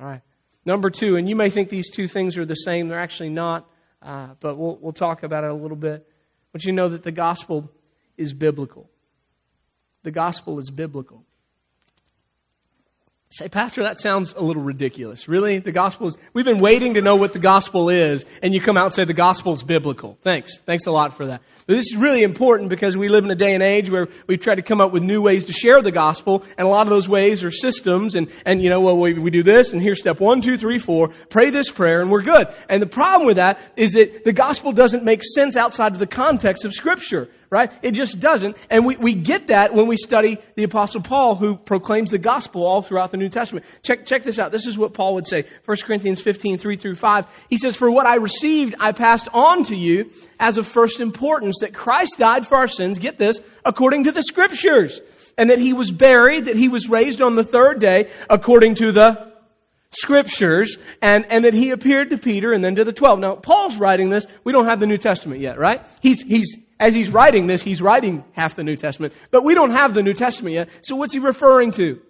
All 0.00 0.06
right. 0.06 0.22
Number 0.64 0.90
two, 0.90 1.16
and 1.16 1.28
you 1.28 1.36
may 1.36 1.50
think 1.50 1.68
these 1.68 1.90
two 1.90 2.06
things 2.06 2.36
are 2.36 2.44
the 2.44 2.54
same. 2.54 2.88
They're 2.88 3.00
actually 3.00 3.30
not, 3.30 3.68
uh, 4.02 4.34
but 4.40 4.56
we'll, 4.56 4.78
we'll 4.80 4.92
talk 4.92 5.22
about 5.22 5.44
it 5.44 5.50
a 5.50 5.54
little 5.54 5.76
bit. 5.76 6.06
But 6.52 6.64
you 6.64 6.72
know 6.72 6.88
that 6.88 7.02
the 7.02 7.12
gospel 7.12 7.70
is 8.16 8.34
biblical. 8.34 8.90
The 10.02 10.10
gospel 10.10 10.58
is 10.58 10.70
biblical. 10.70 11.24
Say, 13.32 13.48
Pastor, 13.48 13.84
that 13.84 14.00
sounds 14.00 14.34
a 14.36 14.40
little 14.40 14.64
ridiculous. 14.64 15.28
Really? 15.28 15.60
The 15.60 15.70
gospel 15.70 16.08
is, 16.08 16.18
we've 16.34 16.44
been 16.44 16.58
waiting 16.58 16.94
to 16.94 17.00
know 17.00 17.14
what 17.14 17.32
the 17.32 17.38
gospel 17.38 17.88
is, 17.88 18.24
and 18.42 18.52
you 18.52 18.60
come 18.60 18.76
out 18.76 18.86
and 18.86 18.94
say 18.94 19.04
the 19.04 19.14
gospel 19.14 19.54
is 19.54 19.62
biblical. 19.62 20.18
Thanks. 20.24 20.58
Thanks 20.58 20.86
a 20.86 20.90
lot 20.90 21.16
for 21.16 21.26
that. 21.26 21.40
But 21.68 21.76
this 21.76 21.92
is 21.92 21.96
really 21.96 22.24
important 22.24 22.70
because 22.70 22.96
we 22.96 23.08
live 23.08 23.22
in 23.22 23.30
a 23.30 23.36
day 23.36 23.54
and 23.54 23.62
age 23.62 23.88
where 23.88 24.08
we've 24.26 24.40
tried 24.40 24.56
to 24.56 24.62
come 24.62 24.80
up 24.80 24.90
with 24.90 25.04
new 25.04 25.22
ways 25.22 25.44
to 25.44 25.52
share 25.52 25.80
the 25.80 25.92
gospel, 25.92 26.42
and 26.58 26.66
a 26.66 26.68
lot 26.68 26.88
of 26.88 26.90
those 26.90 27.08
ways 27.08 27.44
are 27.44 27.52
systems, 27.52 28.16
and, 28.16 28.32
and 28.44 28.60
you 28.60 28.68
know, 28.68 28.80
well, 28.80 28.98
we, 28.98 29.14
we 29.14 29.30
do 29.30 29.44
this, 29.44 29.72
and 29.72 29.80
here's 29.80 30.00
step 30.00 30.18
one, 30.18 30.40
two, 30.40 30.58
three, 30.58 30.80
four, 30.80 31.10
pray 31.28 31.50
this 31.50 31.70
prayer, 31.70 32.00
and 32.00 32.10
we're 32.10 32.22
good. 32.22 32.48
And 32.68 32.82
the 32.82 32.88
problem 32.88 33.28
with 33.28 33.36
that 33.36 33.60
is 33.76 33.92
that 33.92 34.24
the 34.24 34.32
gospel 34.32 34.72
doesn't 34.72 35.04
make 35.04 35.22
sense 35.22 35.56
outside 35.56 35.92
of 35.92 36.00
the 36.00 36.08
context 36.08 36.64
of 36.64 36.74
scripture 36.74 37.28
right? 37.50 37.72
It 37.82 37.92
just 37.92 38.20
doesn't. 38.20 38.56
And 38.70 38.86
we, 38.86 38.96
we 38.96 39.14
get 39.14 39.48
that 39.48 39.74
when 39.74 39.88
we 39.88 39.96
study 39.96 40.38
the 40.54 40.62
apostle 40.62 41.02
Paul 41.02 41.34
who 41.34 41.56
proclaims 41.56 42.12
the 42.12 42.18
gospel 42.18 42.64
all 42.64 42.80
throughout 42.80 43.10
the 43.10 43.16
New 43.16 43.28
Testament. 43.28 43.66
Check, 43.82 44.06
check 44.06 44.22
this 44.22 44.38
out. 44.38 44.52
This 44.52 44.66
is 44.66 44.78
what 44.78 44.94
Paul 44.94 45.14
would 45.14 45.26
say. 45.26 45.44
1 45.64 45.76
Corinthians 45.84 46.20
15, 46.20 46.58
3 46.58 46.76
through 46.76 46.94
5. 46.94 47.46
He 47.50 47.58
says, 47.58 47.76
For 47.76 47.90
what 47.90 48.06
I 48.06 48.16
received, 48.16 48.76
I 48.78 48.92
passed 48.92 49.28
on 49.34 49.64
to 49.64 49.76
you 49.76 50.10
as 50.38 50.58
of 50.58 50.66
first 50.66 51.00
importance 51.00 51.58
that 51.60 51.74
Christ 51.74 52.18
died 52.18 52.46
for 52.46 52.56
our 52.56 52.68
sins, 52.68 53.00
get 53.00 53.18
this, 53.18 53.40
according 53.64 54.04
to 54.04 54.12
the 54.12 54.22
scriptures. 54.22 55.00
And 55.36 55.50
that 55.50 55.58
he 55.58 55.72
was 55.72 55.90
buried, 55.90 56.46
that 56.46 56.56
he 56.56 56.68
was 56.68 56.88
raised 56.88 57.22
on 57.22 57.34
the 57.34 57.44
third 57.44 57.80
day 57.80 58.10
according 58.28 58.76
to 58.76 58.92
the 58.92 59.30
scriptures 59.92 60.76
and, 61.02 61.24
and 61.26 61.44
that 61.44 61.54
he 61.54 61.70
appeared 61.70 62.10
to 62.10 62.18
Peter 62.18 62.52
and 62.52 62.62
then 62.62 62.76
to 62.76 62.84
the 62.84 62.92
twelve. 62.92 63.18
Now, 63.18 63.36
Paul's 63.36 63.78
writing 63.78 64.10
this. 64.10 64.26
We 64.44 64.52
don't 64.52 64.66
have 64.66 64.80
the 64.80 64.86
New 64.86 64.98
Testament 64.98 65.40
yet, 65.40 65.58
right? 65.58 65.86
He's, 66.00 66.22
he's, 66.22 66.58
as 66.80 66.94
he's 66.94 67.10
writing 67.10 67.46
this, 67.46 67.62
he's 67.62 67.82
writing 67.82 68.24
half 68.32 68.56
the 68.56 68.64
New 68.64 68.74
Testament. 68.74 69.12
But 69.30 69.44
we 69.44 69.54
don't 69.54 69.72
have 69.72 69.92
the 69.92 70.02
New 70.02 70.14
Testament 70.14 70.54
yet. 70.54 70.70
So 70.80 70.96
what's 70.96 71.12
he 71.12 71.20
referring 71.20 71.72
to? 71.72 72.00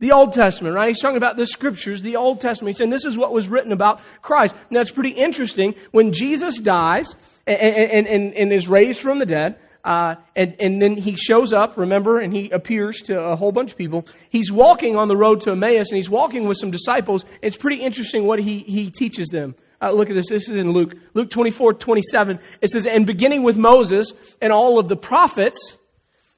The 0.00 0.12
Old 0.12 0.32
Testament, 0.32 0.74
right? 0.74 0.88
He's 0.88 1.00
talking 1.00 1.18
about 1.18 1.36
the 1.36 1.46
scriptures, 1.46 2.02
the 2.02 2.16
Old 2.16 2.40
Testament. 2.40 2.70
He's 2.70 2.78
saying 2.78 2.90
this 2.90 3.04
is 3.04 3.16
what 3.16 3.32
was 3.32 3.48
written 3.48 3.70
about 3.70 4.00
Christ. 4.20 4.56
Now 4.70 4.80
it's 4.80 4.90
pretty 4.90 5.10
interesting. 5.10 5.76
When 5.92 6.12
Jesus 6.12 6.58
dies 6.58 7.14
and, 7.46 7.60
and, 7.60 8.06
and, 8.08 8.34
and 8.34 8.52
is 8.52 8.66
raised 8.66 9.00
from 9.00 9.20
the 9.20 9.26
dead, 9.26 9.58
uh, 9.84 10.14
and, 10.34 10.56
and 10.58 10.80
then 10.80 10.96
he 10.96 11.16
shows 11.16 11.52
up, 11.52 11.76
remember, 11.76 12.18
and 12.18 12.34
he 12.34 12.50
appears 12.50 13.02
to 13.02 13.14
a 13.18 13.36
whole 13.36 13.52
bunch 13.52 13.72
of 13.72 13.78
people. 13.78 14.06
He's 14.30 14.50
walking 14.50 14.96
on 14.96 15.08
the 15.08 15.16
road 15.16 15.42
to 15.42 15.52
Emmaus, 15.52 15.90
and 15.90 15.96
he's 15.96 16.10
walking 16.10 16.48
with 16.48 16.56
some 16.56 16.70
disciples. 16.70 17.24
It's 17.42 17.56
pretty 17.56 17.82
interesting 17.82 18.24
what 18.24 18.38
he, 18.38 18.60
he 18.60 18.90
teaches 18.90 19.28
them. 19.28 19.54
Uh, 19.82 19.90
look 19.92 20.08
at 20.08 20.14
this. 20.14 20.28
This 20.28 20.48
is 20.48 20.56
in 20.56 20.70
Luke. 20.70 20.94
Luke 21.12 21.30
24, 21.30 21.74
27. 21.74 22.38
It 22.60 22.70
says, 22.70 22.86
And 22.86 23.04
beginning 23.04 23.42
with 23.42 23.56
Moses 23.56 24.12
and 24.40 24.52
all 24.52 24.78
of 24.78 24.88
the 24.88 24.96
prophets, 24.96 25.76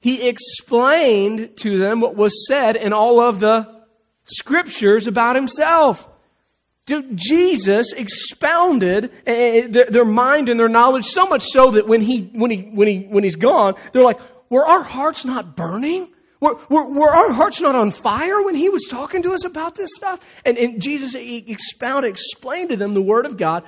he 0.01 0.27
explained 0.27 1.59
to 1.59 1.79
them 1.79 2.01
what 2.01 2.17
was 2.17 2.47
said 2.47 2.77
in 2.77 2.93
all 2.93 3.21
of 3.21 3.41
the 3.41 3.85
scriptures 4.25 5.07
about 5.07 5.37
himself. 5.37 6.09
Dude, 6.87 7.17
Jesus 7.17 7.93
expounded 7.93 9.11
uh, 9.27 9.69
their 9.91 10.05
mind 10.05 10.49
and 10.49 10.59
their 10.59 10.69
knowledge 10.69 11.07
so 11.07 11.27
much 11.27 11.45
so 11.45 11.73
that 11.73 11.87
when 11.87 12.01
he, 12.01 12.31
when 12.33 12.51
he, 12.51 12.63
when 12.63 12.89
he, 12.89 13.07
when 13.11 13.25
he's 13.25 13.37
gone, 13.37 13.75
they're 13.93 14.03
like, 14.03 14.21
were 14.51 14.67
our 14.67 14.83
hearts 14.83 15.25
not 15.25 15.57
burning? 15.57 16.09
Were, 16.45 16.59
were, 16.69 17.11
our 17.11 17.33
hearts 17.33 17.63
not 17.63 17.75
on 17.75 17.91
fire 17.91 18.43
when 18.43 18.55
he 18.55 18.69
was 18.69 18.85
talking 18.91 19.23
to 19.23 19.33
us 19.33 19.47
about 19.47 19.75
this 19.75 19.93
stuff? 19.95 20.21
And, 20.45 20.59
and 20.59 20.83
Jesus 20.83 21.15
expounded, 21.15 22.11
explained 22.11 22.69
to 22.69 22.77
them 22.77 22.93
the 22.93 23.01
Word 23.01 23.25
of 23.25 23.39
God 23.39 23.65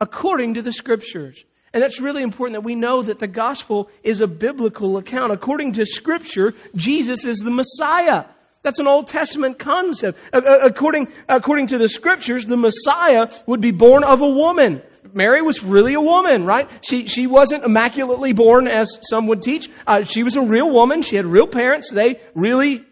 according 0.00 0.54
to 0.54 0.62
the 0.62 0.72
Scriptures. 0.72 1.42
And 1.72 1.82
that's 1.82 2.00
really 2.00 2.22
important 2.22 2.54
that 2.54 2.64
we 2.64 2.76
know 2.76 3.02
that 3.02 3.18
the 3.18 3.26
gospel 3.26 3.90
is 4.04 4.20
a 4.20 4.28
biblical 4.28 4.96
account. 4.96 5.32
According 5.32 5.72
to 5.72 5.86
Scripture, 5.86 6.54
Jesus 6.76 7.24
is 7.24 7.38
the 7.38 7.50
Messiah. 7.50 8.26
That's 8.62 8.78
an 8.78 8.86
Old 8.86 9.08
Testament 9.08 9.58
concept. 9.58 10.16
According, 10.32 11.08
according 11.28 11.68
to 11.68 11.78
the 11.78 11.88
Scriptures, 11.88 12.46
the 12.46 12.56
Messiah 12.56 13.28
would 13.46 13.60
be 13.60 13.72
born 13.72 14.04
of 14.04 14.20
a 14.20 14.28
woman. 14.28 14.82
Mary 15.12 15.42
was 15.42 15.62
really 15.62 15.94
a 15.94 16.00
woman, 16.00 16.44
right? 16.44 16.70
She, 16.82 17.06
she 17.06 17.26
wasn't 17.26 17.64
immaculately 17.64 18.32
born 18.32 18.68
as 18.68 18.98
some 19.08 19.26
would 19.28 19.42
teach. 19.42 19.68
Uh, 19.86 20.02
she 20.02 20.22
was 20.22 20.36
a 20.36 20.42
real 20.42 20.70
woman. 20.70 21.02
She 21.02 21.16
had 21.16 21.26
real 21.26 21.46
parents. 21.46 21.90
They 21.90 22.20
really 22.34 22.84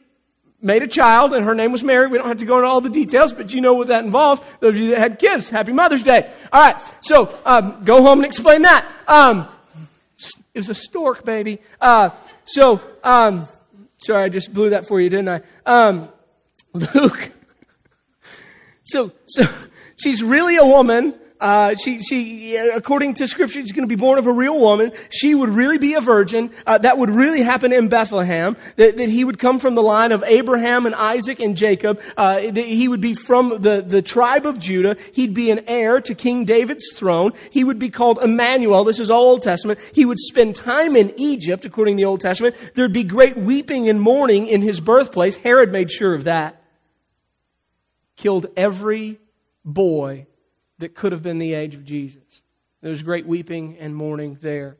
made 0.60 0.82
a 0.82 0.88
child, 0.88 1.32
and 1.32 1.44
her 1.44 1.54
name 1.54 1.72
was 1.72 1.84
Mary. 1.84 2.08
We 2.08 2.18
don't 2.18 2.28
have 2.28 2.38
to 2.38 2.46
go 2.46 2.56
into 2.56 2.68
all 2.68 2.80
the 2.80 2.90
details, 2.90 3.32
but 3.32 3.52
you 3.52 3.60
know 3.60 3.74
what 3.74 3.88
that 3.88 4.04
involved. 4.04 4.42
Those 4.60 4.70
of 4.70 4.78
you 4.78 4.90
that 4.90 4.98
had 4.98 5.18
kids, 5.18 5.50
Happy 5.50 5.72
Mother's 5.72 6.02
Day. 6.02 6.32
All 6.52 6.62
right, 6.62 6.82
so 7.00 7.28
um, 7.44 7.84
go 7.84 8.02
home 8.02 8.18
and 8.18 8.26
explain 8.26 8.62
that. 8.62 8.90
Um, 9.06 9.48
it 10.54 10.58
was 10.58 10.70
a 10.70 10.74
stork, 10.74 11.24
baby. 11.24 11.60
Uh, 11.80 12.10
so, 12.44 12.80
um, 13.04 13.46
sorry, 13.98 14.24
I 14.24 14.28
just 14.28 14.52
blew 14.52 14.70
that 14.70 14.86
for 14.86 15.00
you, 15.00 15.08
didn't 15.08 15.28
I? 15.28 15.40
Um, 15.64 16.08
Luke. 16.72 17.30
So, 18.82 19.12
so 19.26 19.44
she's 19.96 20.22
really 20.22 20.56
a 20.56 20.64
woman. 20.64 21.14
Uh, 21.40 21.74
she, 21.76 22.00
she, 22.02 22.56
according 22.56 23.14
to 23.14 23.26
scripture, 23.26 23.60
she's 23.60 23.72
going 23.72 23.88
to 23.88 23.94
be 23.94 24.00
born 24.00 24.18
of 24.18 24.26
a 24.26 24.32
real 24.32 24.58
woman. 24.58 24.92
She 25.10 25.34
would 25.34 25.50
really 25.50 25.78
be 25.78 25.94
a 25.94 26.00
virgin. 26.00 26.50
Uh, 26.66 26.78
that 26.78 26.98
would 26.98 27.10
really 27.10 27.42
happen 27.42 27.72
in 27.72 27.88
Bethlehem. 27.88 28.56
That, 28.76 28.96
that 28.96 29.08
he 29.08 29.24
would 29.24 29.38
come 29.38 29.58
from 29.60 29.74
the 29.74 29.82
line 29.82 30.10
of 30.12 30.24
Abraham 30.26 30.86
and 30.86 30.94
Isaac 30.94 31.38
and 31.38 31.56
Jacob. 31.56 32.00
Uh, 32.16 32.50
that 32.50 32.56
he 32.66 32.88
would 32.88 33.00
be 33.00 33.14
from 33.14 33.60
the, 33.60 33.84
the 33.86 34.02
tribe 34.02 34.46
of 34.46 34.58
Judah. 34.58 34.96
He'd 35.12 35.34
be 35.34 35.50
an 35.50 35.64
heir 35.68 36.00
to 36.00 36.14
King 36.14 36.44
David's 36.44 36.92
throne. 36.92 37.32
He 37.50 37.62
would 37.62 37.78
be 37.78 37.90
called 37.90 38.18
Emmanuel. 38.20 38.84
This 38.84 38.98
is 38.98 39.10
all 39.10 39.28
Old 39.28 39.42
Testament. 39.42 39.78
He 39.92 40.04
would 40.04 40.18
spend 40.18 40.56
time 40.56 40.96
in 40.96 41.14
Egypt, 41.20 41.64
according 41.64 41.96
to 41.96 42.02
the 42.02 42.08
Old 42.08 42.20
Testament. 42.20 42.56
There'd 42.74 42.92
be 42.92 43.04
great 43.04 43.36
weeping 43.36 43.88
and 43.88 44.00
mourning 44.00 44.48
in 44.48 44.60
his 44.60 44.80
birthplace. 44.80 45.36
Herod 45.36 45.70
made 45.70 45.90
sure 45.90 46.14
of 46.14 46.24
that. 46.24 46.62
Killed 48.16 48.46
every 48.56 49.20
boy 49.64 50.26
that 50.78 50.94
could 50.94 51.12
have 51.12 51.22
been 51.22 51.38
the 51.38 51.54
age 51.54 51.74
of 51.74 51.84
Jesus. 51.84 52.22
There 52.80 52.90
was 52.90 53.02
great 53.02 53.26
weeping 53.26 53.78
and 53.80 53.94
mourning 53.94 54.38
there. 54.40 54.76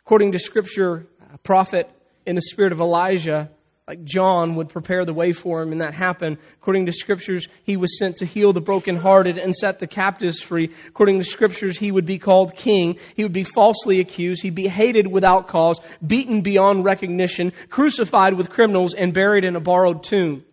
According 0.00 0.32
to 0.32 0.38
Scripture, 0.38 1.06
a 1.34 1.38
prophet 1.38 1.90
in 2.26 2.36
the 2.36 2.42
spirit 2.42 2.72
of 2.72 2.80
Elijah, 2.80 3.50
like 3.88 4.04
John, 4.04 4.56
would 4.56 4.68
prepare 4.68 5.04
the 5.04 5.12
way 5.12 5.32
for 5.32 5.62
him, 5.62 5.72
and 5.72 5.80
that 5.80 5.94
happened. 5.94 6.38
According 6.60 6.86
to 6.86 6.92
Scriptures, 6.92 7.48
he 7.64 7.76
was 7.76 7.98
sent 7.98 8.16
to 8.16 8.26
heal 8.26 8.52
the 8.52 8.60
brokenhearted 8.60 9.38
and 9.38 9.54
set 9.54 9.78
the 9.78 9.86
captives 9.86 10.40
free. 10.40 10.72
According 10.88 11.18
to 11.18 11.24
Scriptures, 11.24 11.78
he 11.78 11.90
would 11.92 12.06
be 12.06 12.18
called 12.18 12.54
king. 12.54 12.98
He 13.14 13.22
would 13.22 13.32
be 13.32 13.44
falsely 13.44 14.00
accused. 14.00 14.42
He'd 14.42 14.54
be 14.54 14.68
hated 14.68 15.06
without 15.06 15.48
cause, 15.48 15.80
beaten 16.04 16.42
beyond 16.42 16.84
recognition, 16.84 17.52
crucified 17.70 18.34
with 18.34 18.50
criminals, 18.50 18.94
and 18.94 19.14
buried 19.14 19.44
in 19.44 19.56
a 19.56 19.60
borrowed 19.60 20.02
tomb. 20.02 20.44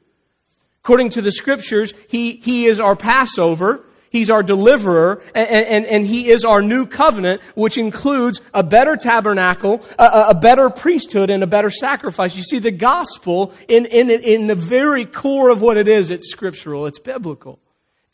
According 0.83 1.11
to 1.11 1.21
the 1.21 1.31
scriptures, 1.31 1.93
He, 2.09 2.33
he 2.43 2.65
is 2.65 2.81
our 2.81 2.95
Passover. 2.95 3.85
He's 4.09 4.29
our 4.29 4.43
deliverer, 4.43 5.23
and, 5.33 5.47
and, 5.47 5.85
and, 5.85 6.05
He 6.05 6.29
is 6.29 6.45
our 6.45 6.61
new 6.61 6.85
covenant, 6.85 7.41
which 7.55 7.79
includes 7.79 8.41
a 8.53 8.61
better 8.61 8.95
tabernacle, 8.95 9.81
a, 9.97 10.25
a, 10.29 10.35
better 10.35 10.69
priesthood, 10.69 11.31
and 11.31 11.41
a 11.41 11.47
better 11.47 11.71
sacrifice. 11.71 12.35
You 12.35 12.43
see, 12.43 12.59
the 12.59 12.69
gospel, 12.69 13.53
in, 13.67 13.87
in, 13.87 14.11
in 14.11 14.45
the 14.45 14.53
very 14.53 15.05
core 15.05 15.49
of 15.49 15.61
what 15.63 15.77
it 15.77 15.87
is, 15.87 16.11
it's 16.11 16.29
scriptural, 16.29 16.85
it's 16.85 16.99
biblical. 16.99 17.57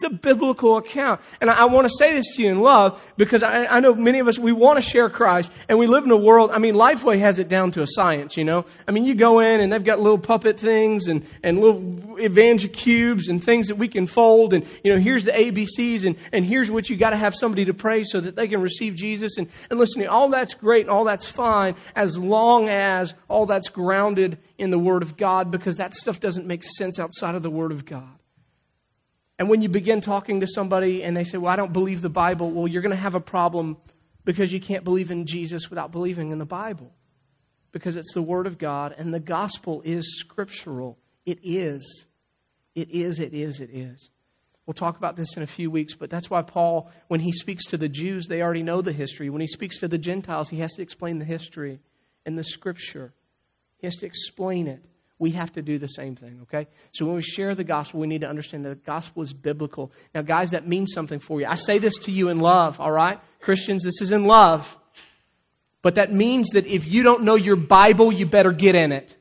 It's 0.02 0.14
a 0.14 0.16
biblical 0.16 0.78
account. 0.78 1.20
And 1.42 1.50
I, 1.50 1.64
I 1.64 1.66
want 1.66 1.86
to 1.86 1.94
say 1.94 2.14
this 2.14 2.38
to 2.38 2.44
you 2.44 2.50
in 2.50 2.62
love 2.62 3.02
because 3.18 3.44
I, 3.44 3.66
I 3.66 3.82
know 3.82 3.94
many 3.94 4.20
of 4.20 4.30
us, 4.30 4.40
we 4.40 4.54
want 4.54 4.78
to 4.78 4.82
share 4.82 5.10
Christ 5.10 5.52
and 5.68 5.78
we 5.78 5.88
live 5.88 6.06
in 6.06 6.12
a 6.12 6.18
world, 6.18 6.52
I 6.54 6.58
mean, 6.58 6.76
Lifeway 6.76 7.20
has 7.20 7.40
it 7.40 7.50
down 7.50 7.72
to 7.72 7.82
a 7.82 7.86
science, 7.86 8.38
you 8.38 8.46
know? 8.46 8.64
I 8.88 8.92
mean, 8.92 9.06
you 9.06 9.14
go 9.14 9.42
in 9.42 9.60
and 9.60 9.74
they've 9.74 9.84
got 9.84 10.00
little 10.00 10.18
puppet 10.18 10.58
things 10.58 11.10
and, 11.10 11.28
and 11.44 11.60
little 11.60 12.18
evangel 12.18 12.70
cubes 12.70 13.28
and 13.28 13.44
things 13.44 13.68
that 13.68 13.76
we 13.76 13.90
can 13.90 14.08
fold 14.08 14.54
and, 14.54 14.66
you 14.86 14.94
know, 14.94 15.02
here's 15.02 15.26
the 15.26 15.34
ABCs 15.34 16.06
and, 16.06 16.16
and 16.32 16.46
here's 16.46 16.72
what 16.72 16.90
you 16.90 16.96
got 16.96 17.10
to 17.10 17.18
have 17.18 17.36
somebody 17.36 17.66
to 17.66 17.74
pray 17.74 18.06
so 18.06 18.22
that 18.22 18.38
they 18.38 18.48
can 18.48 18.62
receive 18.62 18.96
Jesus. 18.96 19.38
And, 19.38 19.50
and 19.70 19.78
listen, 19.78 20.08
all 20.08 20.30
that's 20.30 20.54
great 20.54 20.84
and 20.84 20.90
all 20.90 21.04
that's 21.04 21.26
fine 21.26 21.76
as 21.94 22.18
long 22.18 22.70
as 22.70 23.14
all 23.28 23.48
that's 23.48 23.68
grounded 23.68 24.38
in 24.58 24.70
the 24.70 24.80
Word 24.80 25.02
of 25.02 25.18
God 25.18 25.52
because 25.52 25.76
that 25.76 25.94
stuff 25.94 26.22
doesn't 26.22 26.48
make 26.48 26.64
sense 26.64 27.00
outside 27.00 27.36
of 27.36 27.44
the 27.44 27.50
Word 27.50 27.74
of 27.74 27.86
God. 27.86 28.19
And 29.40 29.48
when 29.48 29.62
you 29.62 29.70
begin 29.70 30.02
talking 30.02 30.42
to 30.42 30.48
somebody 30.48 31.02
and 31.02 31.16
they 31.16 31.24
say, 31.24 31.38
Well, 31.38 31.52
I 31.52 31.56
don't 31.56 31.72
believe 31.72 32.02
the 32.02 32.10
Bible, 32.10 32.52
well, 32.52 32.68
you're 32.68 32.82
going 32.82 32.96
to 32.96 33.02
have 33.02 33.16
a 33.16 33.22
problem 33.22 33.78
because 34.26 34.52
you 34.52 34.60
can't 34.60 34.84
believe 34.84 35.12
in 35.12 35.26
Jesus 35.26 35.70
without 35.70 35.92
believing 35.92 36.32
in 36.32 36.38
the 36.38 36.46
Bible. 36.46 36.92
Because 37.72 37.96
it's 37.96 38.14
the 38.14 38.22
Word 38.22 38.48
of 38.48 38.58
God 38.58 38.94
and 38.98 39.14
the 39.14 39.20
gospel 39.20 39.82
is 39.86 40.20
scriptural. 40.20 41.00
It 41.26 41.40
is. 41.44 42.06
It 42.76 42.92
is, 42.92 43.20
it 43.20 43.34
is, 43.34 43.62
it 43.62 43.70
is. 43.72 44.10
We'll 44.66 44.74
talk 44.74 44.98
about 44.98 45.16
this 45.16 45.36
in 45.38 45.42
a 45.42 45.48
few 45.48 45.72
weeks, 45.72 45.96
but 45.96 46.10
that's 46.10 46.30
why 46.30 46.42
Paul, 46.42 46.92
when 47.08 47.20
he 47.20 47.32
speaks 47.32 47.68
to 47.68 47.78
the 47.78 47.90
Jews, 47.90 48.28
they 48.28 48.42
already 48.42 48.62
know 48.62 48.82
the 48.82 48.92
history. 48.92 49.30
When 49.30 49.42
he 49.42 49.48
speaks 49.48 49.80
to 49.80 49.88
the 49.88 49.98
Gentiles, 49.98 50.50
he 50.50 50.60
has 50.60 50.74
to 50.74 50.84
explain 50.84 51.18
the 51.18 51.26
history 51.26 51.80
and 52.26 52.38
the 52.38 52.44
scripture. 52.44 53.14
He 53.78 53.88
has 53.88 53.96
to 53.98 54.06
explain 54.06 54.68
it 54.68 54.84
we 55.20 55.32
have 55.32 55.52
to 55.54 55.62
do 55.62 55.78
the 55.78 55.88
same 55.88 56.16
thing, 56.16 56.40
okay? 56.44 56.68
So 56.94 57.06
when 57.06 57.16
we 57.16 57.22
share 57.22 57.54
the 57.54 57.66
gospel, 57.66 58.00
we 58.00 58.08
need 58.08 58.22
to 58.22 58.30
understand 58.30 58.64
that 58.64 58.70
the 58.70 58.76
gospel 58.76 59.22
is 59.22 59.34
biblical. 59.34 59.92
Now, 60.16 60.22
guys, 60.22 60.52
that 60.52 60.66
means 60.66 60.94
something 60.94 61.20
for 61.20 61.42
you. 61.42 61.46
I 61.48 61.56
say 61.56 61.78
this 61.78 61.98
to 62.04 62.12
you 62.12 62.30
in 62.30 62.40
love, 62.40 62.80
all 62.80 62.92
right? 62.92 63.20
Christians, 63.42 63.84
this 63.84 64.02
is 64.02 64.14
in 64.14 64.24
love. 64.24 64.78
But 65.82 65.96
that 65.96 66.14
means 66.14 66.52
that 66.52 66.68
if 66.68 66.88
you 66.88 67.04
don't 67.04 67.24
know 67.24 67.36
your 67.36 67.58
Bible, 67.58 68.14
you 68.14 68.26
better 68.26 68.54
get 68.54 68.76
in 68.76 68.94
it. 68.94 69.14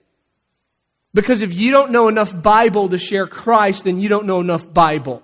Because 1.14 1.42
if 1.42 1.52
you 1.52 1.72
don't 1.72 1.90
know 1.90 2.06
enough 2.06 2.32
Bible 2.42 2.88
to 2.90 2.98
share 2.98 3.26
Christ, 3.26 3.84
then 3.84 3.98
you 3.98 4.08
don't 4.08 4.26
know 4.26 4.38
enough 4.38 4.72
Bible. 4.72 5.22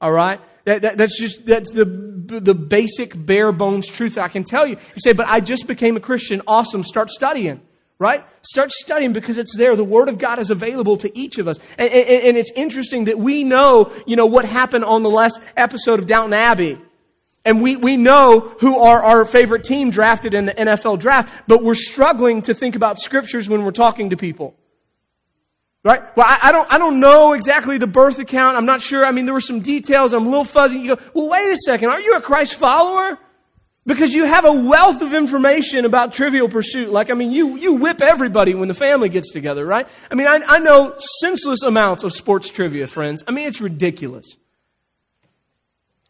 All 0.00 0.12
right? 0.12 0.40
That, 0.64 0.82
that, 0.82 0.96
that's 0.96 1.16
just, 1.16 1.46
that's 1.46 1.70
the, 1.70 1.84
the 1.84 2.54
basic 2.54 3.14
bare 3.14 3.52
bones 3.52 3.86
truth 3.86 4.18
I 4.18 4.28
can 4.28 4.42
tell 4.42 4.66
you. 4.66 4.76
You 4.76 4.98
say, 4.98 5.12
but 5.12 5.26
I 5.28 5.38
just 5.38 5.68
became 5.68 5.96
a 5.96 6.00
Christian. 6.00 6.42
Awesome. 6.48 6.82
Start 6.82 7.10
studying 7.10 7.60
right? 8.02 8.24
Start 8.42 8.72
studying 8.72 9.12
because 9.12 9.38
it's 9.38 9.56
there. 9.56 9.76
The 9.76 9.84
Word 9.84 10.08
of 10.08 10.18
God 10.18 10.40
is 10.40 10.50
available 10.50 10.96
to 10.98 11.18
each 11.18 11.38
of 11.38 11.46
us. 11.46 11.56
And, 11.78 11.88
and, 11.88 12.22
and, 12.26 12.36
it's 12.36 12.50
interesting 12.50 13.04
that 13.04 13.16
we 13.16 13.44
know, 13.44 13.92
you 14.08 14.16
know, 14.16 14.26
what 14.26 14.44
happened 14.44 14.84
on 14.84 15.04
the 15.04 15.08
last 15.08 15.40
episode 15.56 16.00
of 16.00 16.06
Downton 16.06 16.34
Abbey. 16.34 16.80
And 17.44 17.62
we, 17.62 17.76
we 17.76 17.96
know 17.96 18.40
who 18.40 18.80
are 18.80 19.04
our 19.04 19.24
favorite 19.24 19.62
team 19.62 19.90
drafted 19.90 20.34
in 20.34 20.46
the 20.46 20.52
NFL 20.52 20.98
draft, 20.98 21.32
but 21.46 21.62
we're 21.62 21.74
struggling 21.74 22.42
to 22.42 22.54
think 22.54 22.74
about 22.74 22.98
scriptures 22.98 23.48
when 23.48 23.64
we're 23.64 23.70
talking 23.70 24.10
to 24.10 24.16
people. 24.16 24.54
Right? 25.84 26.00
Well, 26.16 26.26
I, 26.28 26.38
I, 26.42 26.52
don't, 26.52 26.72
I 26.72 26.78
don't 26.78 26.98
know 26.98 27.34
exactly 27.34 27.78
the 27.78 27.86
birth 27.86 28.18
account. 28.18 28.56
I'm 28.56 28.66
not 28.66 28.80
sure. 28.80 29.06
I 29.06 29.12
mean, 29.12 29.26
there 29.26 29.34
were 29.34 29.40
some 29.40 29.60
details. 29.60 30.12
I'm 30.12 30.26
a 30.26 30.28
little 30.28 30.44
fuzzy. 30.44 30.80
You 30.80 30.96
go, 30.96 31.02
well, 31.14 31.28
wait 31.28 31.52
a 31.52 31.56
second. 31.56 31.88
Aren't 31.88 32.04
you 32.04 32.14
a 32.14 32.20
Christ 32.20 32.54
follower? 32.54 33.16
Because 33.84 34.14
you 34.14 34.24
have 34.24 34.44
a 34.44 34.52
wealth 34.52 35.02
of 35.02 35.12
information 35.12 35.84
about 35.84 36.12
trivial 36.12 36.48
pursuit. 36.48 36.90
Like, 36.90 37.10
I 37.10 37.14
mean, 37.14 37.32
you, 37.32 37.56
you 37.56 37.74
whip 37.74 38.00
everybody 38.00 38.54
when 38.54 38.68
the 38.68 38.74
family 38.74 39.08
gets 39.08 39.32
together, 39.32 39.66
right? 39.66 39.88
I 40.08 40.14
mean, 40.14 40.28
I, 40.28 40.40
I 40.46 40.58
know 40.60 40.94
senseless 41.20 41.62
amounts 41.64 42.04
of 42.04 42.12
sports 42.12 42.48
trivia, 42.48 42.86
friends. 42.86 43.24
I 43.26 43.32
mean, 43.32 43.48
it's 43.48 43.60
ridiculous. 43.60 44.36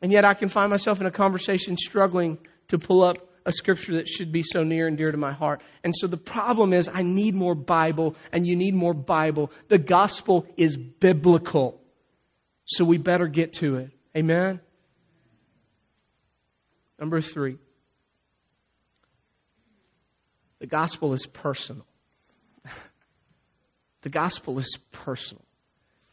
And 0.02 0.12
yet 0.12 0.26
I 0.26 0.35
can 0.35 0.50
find 0.50 0.69
myself 0.69 1.00
in 1.00 1.07
a 1.07 1.11
conversation 1.11 1.79
struggling 1.79 2.38
to 2.69 2.79
pull 2.79 3.02
up 3.02 3.17
a 3.47 3.52
scripture 3.52 3.95
that 3.95 4.09
should 4.09 4.33
be 4.33 4.43
so 4.43 4.62
near 4.62 4.87
and 4.87 4.99
dear 4.99 5.11
to 5.11 5.17
my 5.17 5.33
heart. 5.33 5.62
And 5.83 5.95
so 5.97 6.07
the 6.07 6.17
problem 6.17 6.73
is 6.73 6.88
I 6.93 7.02
need 7.02 7.35
more 7.35 7.55
Bible 7.55 8.17
and 8.33 8.47
you 8.47 8.57
need 8.57 8.75
more 8.75 8.95
Bible. 8.95 9.50
The 9.69 9.79
gospel 9.79 10.47
is 10.57 10.76
biblical. 10.76 11.81
So 12.67 12.85
we 12.85 12.99
better 12.99 13.26
get 13.26 13.55
to 13.55 13.76
it. 13.76 13.91
Amen? 14.17 14.61
Number 17.02 17.21
three, 17.21 17.56
the 20.61 20.68
gospel 20.68 21.14
is 21.14 21.26
personal. 21.26 21.85
the 24.02 24.09
gospel 24.09 24.61
is 24.61 24.78
personal. 24.92 25.42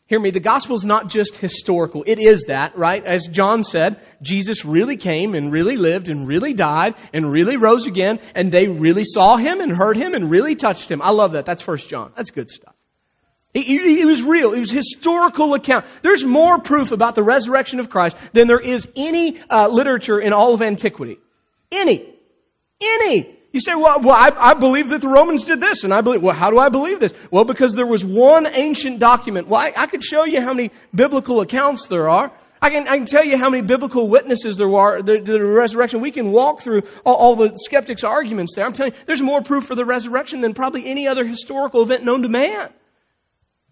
Hear 0.07 0.19
me, 0.19 0.31
the 0.31 0.39
gospel 0.39 0.75
is 0.75 0.83
not 0.83 1.07
just 1.07 1.35
historical. 1.35 2.03
It 2.07 2.17
is 2.17 2.45
that, 2.47 2.75
right? 2.75 3.05
As 3.05 3.27
John 3.27 3.63
said, 3.63 4.03
Jesus 4.23 4.65
really 4.65 4.97
came 4.97 5.35
and 5.35 5.51
really 5.51 5.77
lived 5.77 6.09
and 6.09 6.27
really 6.27 6.55
died 6.55 6.95
and 7.13 7.31
really 7.31 7.57
rose 7.57 7.85
again 7.85 8.19
and 8.33 8.51
they 8.51 8.65
really 8.65 9.03
saw 9.03 9.37
him 9.37 9.61
and 9.61 9.71
heard 9.71 9.95
him 9.95 10.15
and 10.15 10.31
really 10.31 10.55
touched 10.55 10.89
him. 10.89 11.03
I 11.03 11.11
love 11.11 11.33
that. 11.33 11.45
That's 11.45 11.61
First 11.61 11.87
John. 11.87 12.13
That's 12.15 12.31
good 12.31 12.49
stuff. 12.49 12.73
It, 13.53 14.05
was 14.05 14.21
real. 14.21 14.53
It 14.53 14.59
was 14.59 14.69
historical 14.69 15.55
account. 15.55 15.85
There's 16.03 16.23
more 16.23 16.59
proof 16.59 16.91
about 16.91 17.15
the 17.15 17.23
resurrection 17.23 17.79
of 17.79 17.89
Christ 17.89 18.15
than 18.31 18.47
there 18.47 18.59
is 18.59 18.87
any 18.95 19.39
uh, 19.49 19.67
literature 19.69 20.19
in 20.19 20.33
all 20.33 20.53
of 20.53 20.61
antiquity. 20.61 21.17
Any. 21.71 22.13
Any. 22.81 23.35
You 23.51 23.59
say, 23.59 23.73
well, 23.73 24.01
well 24.01 24.15
I, 24.15 24.29
I, 24.51 24.53
believe 24.53 24.89
that 24.89 25.01
the 25.01 25.07
Romans 25.07 25.45
did 25.45 25.59
this, 25.59 25.83
and 25.83 25.91
I 25.91 26.01
believe, 26.01 26.21
well, 26.21 26.35
how 26.35 26.51
do 26.51 26.59
I 26.59 26.69
believe 26.69 26.99
this? 26.99 27.13
Well, 27.31 27.43
because 27.43 27.73
there 27.73 27.87
was 27.87 28.05
one 28.05 28.45
ancient 28.45 28.99
document. 28.99 29.47
Well, 29.47 29.59
I, 29.59 29.73
I 29.75 29.87
could 29.87 30.03
show 30.03 30.25
you 30.25 30.41
how 30.41 30.53
many 30.53 30.69
biblical 30.93 31.41
accounts 31.41 31.87
there 31.87 32.07
are. 32.07 32.31
I 32.61 32.69
can, 32.69 32.87
I 32.87 32.97
can 32.97 33.07
tell 33.07 33.23
you 33.23 33.37
how 33.37 33.49
many 33.49 33.63
biblical 33.63 34.07
witnesses 34.07 34.57
there 34.57 34.71
are, 34.71 35.01
the, 35.01 35.19
the 35.21 35.43
resurrection. 35.43 36.01
We 36.01 36.11
can 36.11 36.31
walk 36.31 36.61
through 36.61 36.83
all, 37.03 37.15
all 37.15 37.35
the 37.35 37.57
skeptics' 37.57 38.03
arguments 38.03 38.53
there. 38.55 38.65
I'm 38.65 38.73
telling 38.73 38.93
you, 38.93 38.99
there's 39.07 39.21
more 39.21 39.41
proof 39.41 39.65
for 39.65 39.75
the 39.75 39.85
resurrection 39.85 40.41
than 40.41 40.53
probably 40.53 40.85
any 40.85 41.07
other 41.07 41.25
historical 41.25 41.81
event 41.81 42.03
known 42.03 42.21
to 42.21 42.29
man. 42.29 42.69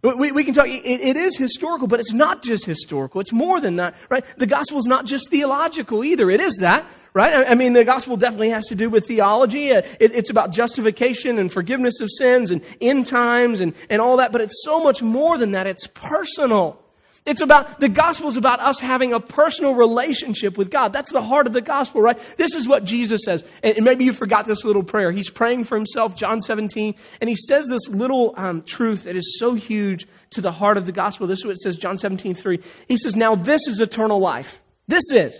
We, 0.03 0.31
we 0.31 0.43
can 0.43 0.53
talk, 0.53 0.67
it, 0.67 0.85
it 0.85 1.17
is 1.17 1.35
historical, 1.35 1.87
but 1.87 1.99
it's 1.99 2.13
not 2.13 2.43
just 2.43 2.65
historical. 2.65 3.19
It's 3.19 3.33
more 3.33 3.59
than 3.59 3.77
that, 3.77 3.95
right? 4.09 4.23
The 4.37 4.45
gospel 4.45 4.77
is 4.77 4.85
not 4.85 5.05
just 5.05 5.31
theological 5.31 6.03
either. 6.03 6.29
It 6.29 6.39
is 6.39 6.57
that, 6.57 6.87
right? 7.15 7.33
I, 7.33 7.51
I 7.51 7.55
mean, 7.55 7.73
the 7.73 7.83
gospel 7.83 8.15
definitely 8.15 8.51
has 8.51 8.67
to 8.67 8.75
do 8.75 8.91
with 8.91 9.07
theology. 9.07 9.69
It, 9.69 9.97
it's 9.99 10.29
about 10.29 10.51
justification 10.51 11.39
and 11.39 11.51
forgiveness 11.51 11.99
of 11.99 12.09
sins 12.11 12.51
and 12.51 12.61
end 12.79 13.07
times 13.07 13.59
and, 13.59 13.73
and 13.89 13.99
all 13.99 14.17
that, 14.17 14.31
but 14.31 14.41
it's 14.41 14.61
so 14.63 14.83
much 14.83 15.01
more 15.01 15.39
than 15.39 15.51
that. 15.51 15.65
It's 15.65 15.87
personal. 15.87 16.79
It's 17.27 17.41
about, 17.41 17.81
the 17.81 17.89
gospel 17.89 18.29
is 18.29 18.37
about 18.37 18.61
us 18.61 18.79
having 18.79 19.11
a 19.11 19.19
personal 19.19 19.75
relationship 19.75 20.57
with 20.57 20.71
God. 20.71 20.93
That's 20.93 21.11
the 21.11 21.21
heart 21.21 21.45
of 21.45 21.51
the 21.51 21.59
gospel, 21.59 22.01
right? 22.01 22.17
This 22.37 22.55
is 22.55 22.69
what 22.69 22.85
Jesus 22.85 23.23
says. 23.25 23.43
And 23.61 23.83
maybe 23.83 24.05
you 24.05 24.13
forgot 24.13 24.45
this 24.45 24.63
little 24.63 24.81
prayer. 24.81 25.11
He's 25.11 25.29
praying 25.29 25.65
for 25.65 25.75
himself, 25.75 26.15
John 26.15 26.41
17, 26.41 26.95
and 27.19 27.29
he 27.29 27.35
says 27.35 27.67
this 27.67 27.89
little 27.89 28.33
um, 28.37 28.61
truth 28.61 29.03
that 29.03 29.17
is 29.17 29.37
so 29.37 29.55
huge 29.55 30.07
to 30.31 30.41
the 30.41 30.51
heart 30.51 30.77
of 30.77 30.85
the 30.85 30.93
gospel. 30.93 31.27
This 31.27 31.39
is 31.39 31.45
what 31.45 31.51
it 31.51 31.59
says, 31.59 31.75
John 31.75 31.97
17, 31.97 32.33
3. 32.33 32.61
He 32.87 32.97
says, 32.97 33.17
now 33.17 33.35
this 33.35 33.67
is 33.67 33.81
eternal 33.81 34.21
life. 34.21 34.61
This 34.87 35.11
is. 35.11 35.37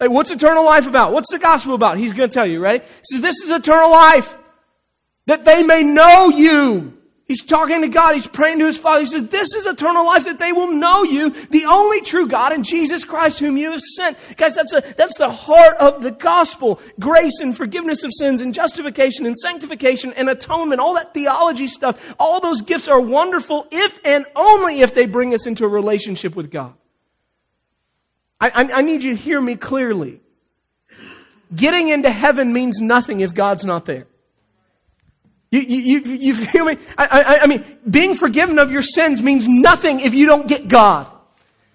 Like, 0.00 0.10
what's 0.10 0.30
eternal 0.30 0.64
life 0.64 0.86
about? 0.86 1.12
What's 1.12 1.30
the 1.30 1.38
gospel 1.38 1.74
about? 1.74 1.98
He's 1.98 2.14
going 2.14 2.30
to 2.30 2.34
tell 2.34 2.48
you, 2.48 2.62
right? 2.62 2.82
He 2.82 3.14
says, 3.14 3.20
this 3.20 3.36
is 3.42 3.50
eternal 3.50 3.90
life. 3.90 4.34
That 5.26 5.44
they 5.44 5.62
may 5.64 5.82
know 5.82 6.30
you, 6.30 6.95
He's 7.26 7.42
talking 7.42 7.80
to 7.80 7.88
God. 7.88 8.14
He's 8.14 8.26
praying 8.26 8.60
to 8.60 8.66
his 8.66 8.78
Father. 8.78 9.00
He 9.00 9.06
says, 9.06 9.24
this 9.24 9.52
is 9.52 9.66
eternal 9.66 10.06
life 10.06 10.26
that 10.26 10.38
they 10.38 10.52
will 10.52 10.72
know 10.72 11.02
you, 11.02 11.30
the 11.30 11.66
only 11.66 12.00
true 12.00 12.28
God, 12.28 12.52
and 12.52 12.64
Jesus 12.64 13.04
Christ 13.04 13.40
whom 13.40 13.56
you 13.56 13.72
have 13.72 13.80
sent. 13.80 14.16
Guys, 14.36 14.54
that's 14.54 14.72
a, 14.72 14.80
that's 14.96 15.18
the 15.18 15.28
heart 15.28 15.76
of 15.76 16.02
the 16.02 16.12
gospel. 16.12 16.80
Grace 17.00 17.40
and 17.40 17.56
forgiveness 17.56 18.04
of 18.04 18.12
sins 18.16 18.42
and 18.42 18.54
justification 18.54 19.26
and 19.26 19.36
sanctification 19.36 20.12
and 20.12 20.30
atonement, 20.30 20.80
all 20.80 20.94
that 20.94 21.14
theology 21.14 21.66
stuff, 21.66 22.14
all 22.20 22.40
those 22.40 22.60
gifts 22.60 22.86
are 22.86 23.00
wonderful 23.00 23.66
if 23.72 23.98
and 24.04 24.24
only 24.36 24.82
if 24.82 24.94
they 24.94 25.06
bring 25.06 25.34
us 25.34 25.48
into 25.48 25.64
a 25.64 25.68
relationship 25.68 26.36
with 26.36 26.48
God. 26.48 26.74
I, 28.40 28.50
I, 28.50 28.72
I 28.72 28.82
need 28.82 29.02
you 29.02 29.16
to 29.16 29.20
hear 29.20 29.40
me 29.40 29.56
clearly. 29.56 30.20
Getting 31.52 31.88
into 31.88 32.10
heaven 32.10 32.52
means 32.52 32.80
nothing 32.80 33.20
if 33.20 33.34
God's 33.34 33.64
not 33.64 33.84
there. 33.84 34.06
You, 35.60 36.00
you, 36.00 36.00
you, 36.18 36.34
feel 36.34 36.64
me? 36.64 36.76
I, 36.98 37.04
I, 37.04 37.42
I 37.42 37.46
mean, 37.46 37.64
being 37.88 38.16
forgiven 38.16 38.58
of 38.58 38.70
your 38.70 38.82
sins 38.82 39.22
means 39.22 39.48
nothing 39.48 40.00
if 40.00 40.14
you 40.14 40.26
don't 40.26 40.46
get 40.46 40.68
God. 40.68 41.10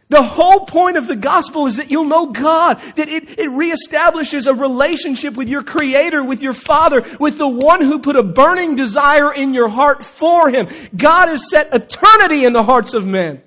The 0.09 0.21
whole 0.21 0.65
point 0.65 0.97
of 0.97 1.07
the 1.07 1.15
gospel 1.15 1.67
is 1.67 1.77
that 1.77 1.89
you'll 1.89 2.03
know 2.03 2.27
God, 2.27 2.81
that 2.97 3.07
it, 3.07 3.39
it 3.39 3.47
reestablishes 3.47 4.45
a 4.45 4.53
relationship 4.53 5.35
with 5.35 5.47
your 5.47 5.63
Creator, 5.63 6.21
with 6.21 6.43
your 6.43 6.51
Father, 6.51 7.05
with 7.17 7.37
the 7.37 7.47
one 7.47 7.81
who 7.81 7.99
put 7.99 8.17
a 8.17 8.23
burning 8.23 8.75
desire 8.75 9.33
in 9.33 9.53
your 9.53 9.69
heart 9.69 10.05
for 10.05 10.49
Him. 10.49 10.67
God 10.93 11.29
has 11.29 11.49
set 11.49 11.73
eternity 11.73 12.43
in 12.43 12.51
the 12.51 12.61
hearts 12.61 12.93
of 12.93 13.07
men. 13.07 13.41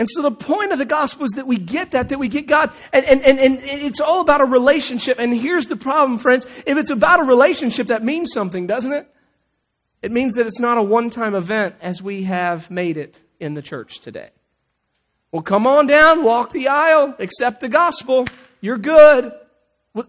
And 0.00 0.08
so 0.08 0.22
the 0.22 0.30
point 0.30 0.72
of 0.72 0.78
the 0.78 0.86
gospel 0.86 1.26
is 1.26 1.32
that 1.32 1.46
we 1.46 1.58
get 1.58 1.90
that, 1.90 2.08
that 2.08 2.18
we 2.18 2.28
get 2.28 2.46
God. 2.46 2.72
And, 2.90 3.04
and, 3.04 3.22
and, 3.22 3.38
and 3.38 3.62
it's 3.62 4.00
all 4.00 4.22
about 4.22 4.40
a 4.40 4.46
relationship. 4.46 5.18
And 5.18 5.30
here's 5.30 5.66
the 5.66 5.76
problem, 5.76 6.18
friends. 6.18 6.46
If 6.64 6.78
it's 6.78 6.90
about 6.90 7.20
a 7.20 7.24
relationship, 7.24 7.88
that 7.88 8.02
means 8.02 8.32
something, 8.32 8.66
doesn't 8.66 8.94
it? 8.94 9.06
It 10.00 10.10
means 10.10 10.36
that 10.36 10.46
it's 10.46 10.58
not 10.58 10.78
a 10.78 10.82
one-time 10.82 11.34
event 11.34 11.74
as 11.82 12.00
we 12.00 12.22
have 12.22 12.70
made 12.70 12.96
it 12.96 13.20
in 13.38 13.52
the 13.52 13.60
church 13.60 14.00
today. 14.00 14.30
Well, 15.32 15.42
come 15.42 15.66
on 15.66 15.86
down, 15.86 16.24
walk 16.24 16.50
the 16.50 16.68
aisle, 16.68 17.14
accept 17.18 17.60
the 17.60 17.68
gospel. 17.68 18.26
You're 18.62 18.78
good. 18.78 19.32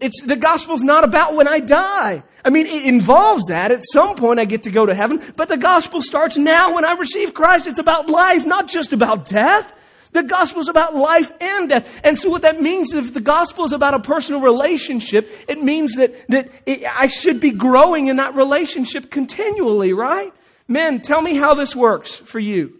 It's, 0.00 0.22
the 0.22 0.36
gospel's 0.36 0.82
not 0.82 1.04
about 1.04 1.34
when 1.34 1.48
I 1.48 1.58
die. 1.58 2.22
I 2.42 2.48
mean, 2.48 2.66
it 2.66 2.86
involves 2.86 3.48
that. 3.48 3.72
At 3.72 3.82
some 3.84 4.16
point 4.16 4.40
I 4.40 4.46
get 4.46 4.62
to 4.62 4.70
go 4.70 4.86
to 4.86 4.94
heaven, 4.94 5.22
but 5.36 5.48
the 5.48 5.58
gospel 5.58 6.00
starts 6.00 6.38
now 6.38 6.74
when 6.74 6.86
I 6.86 6.92
receive 6.92 7.34
Christ. 7.34 7.66
It's 7.66 7.78
about 7.78 8.08
life, 8.08 8.46
not 8.46 8.68
just 8.68 8.94
about 8.94 9.26
death. 9.26 9.70
The 10.12 10.22
gospel 10.22 10.60
is 10.60 10.68
about 10.68 10.94
life 10.94 11.32
and 11.40 11.70
death. 11.70 12.00
And 12.04 12.18
so 12.18 12.28
what 12.28 12.42
that 12.42 12.60
means 12.60 12.92
is 12.92 13.08
if 13.08 13.14
the 13.14 13.20
gospel 13.20 13.64
is 13.64 13.72
about 13.72 13.94
a 13.94 14.00
personal 14.00 14.42
relationship, 14.42 15.30
it 15.48 15.62
means 15.62 15.96
that, 15.96 16.28
that 16.28 16.50
it, 16.66 16.84
I 16.84 17.06
should 17.06 17.40
be 17.40 17.52
growing 17.52 18.08
in 18.08 18.16
that 18.16 18.34
relationship 18.34 19.10
continually, 19.10 19.94
right? 19.94 20.32
Men, 20.68 21.00
tell 21.00 21.20
me 21.20 21.34
how 21.34 21.54
this 21.54 21.74
works 21.74 22.14
for 22.14 22.38
you. 22.38 22.78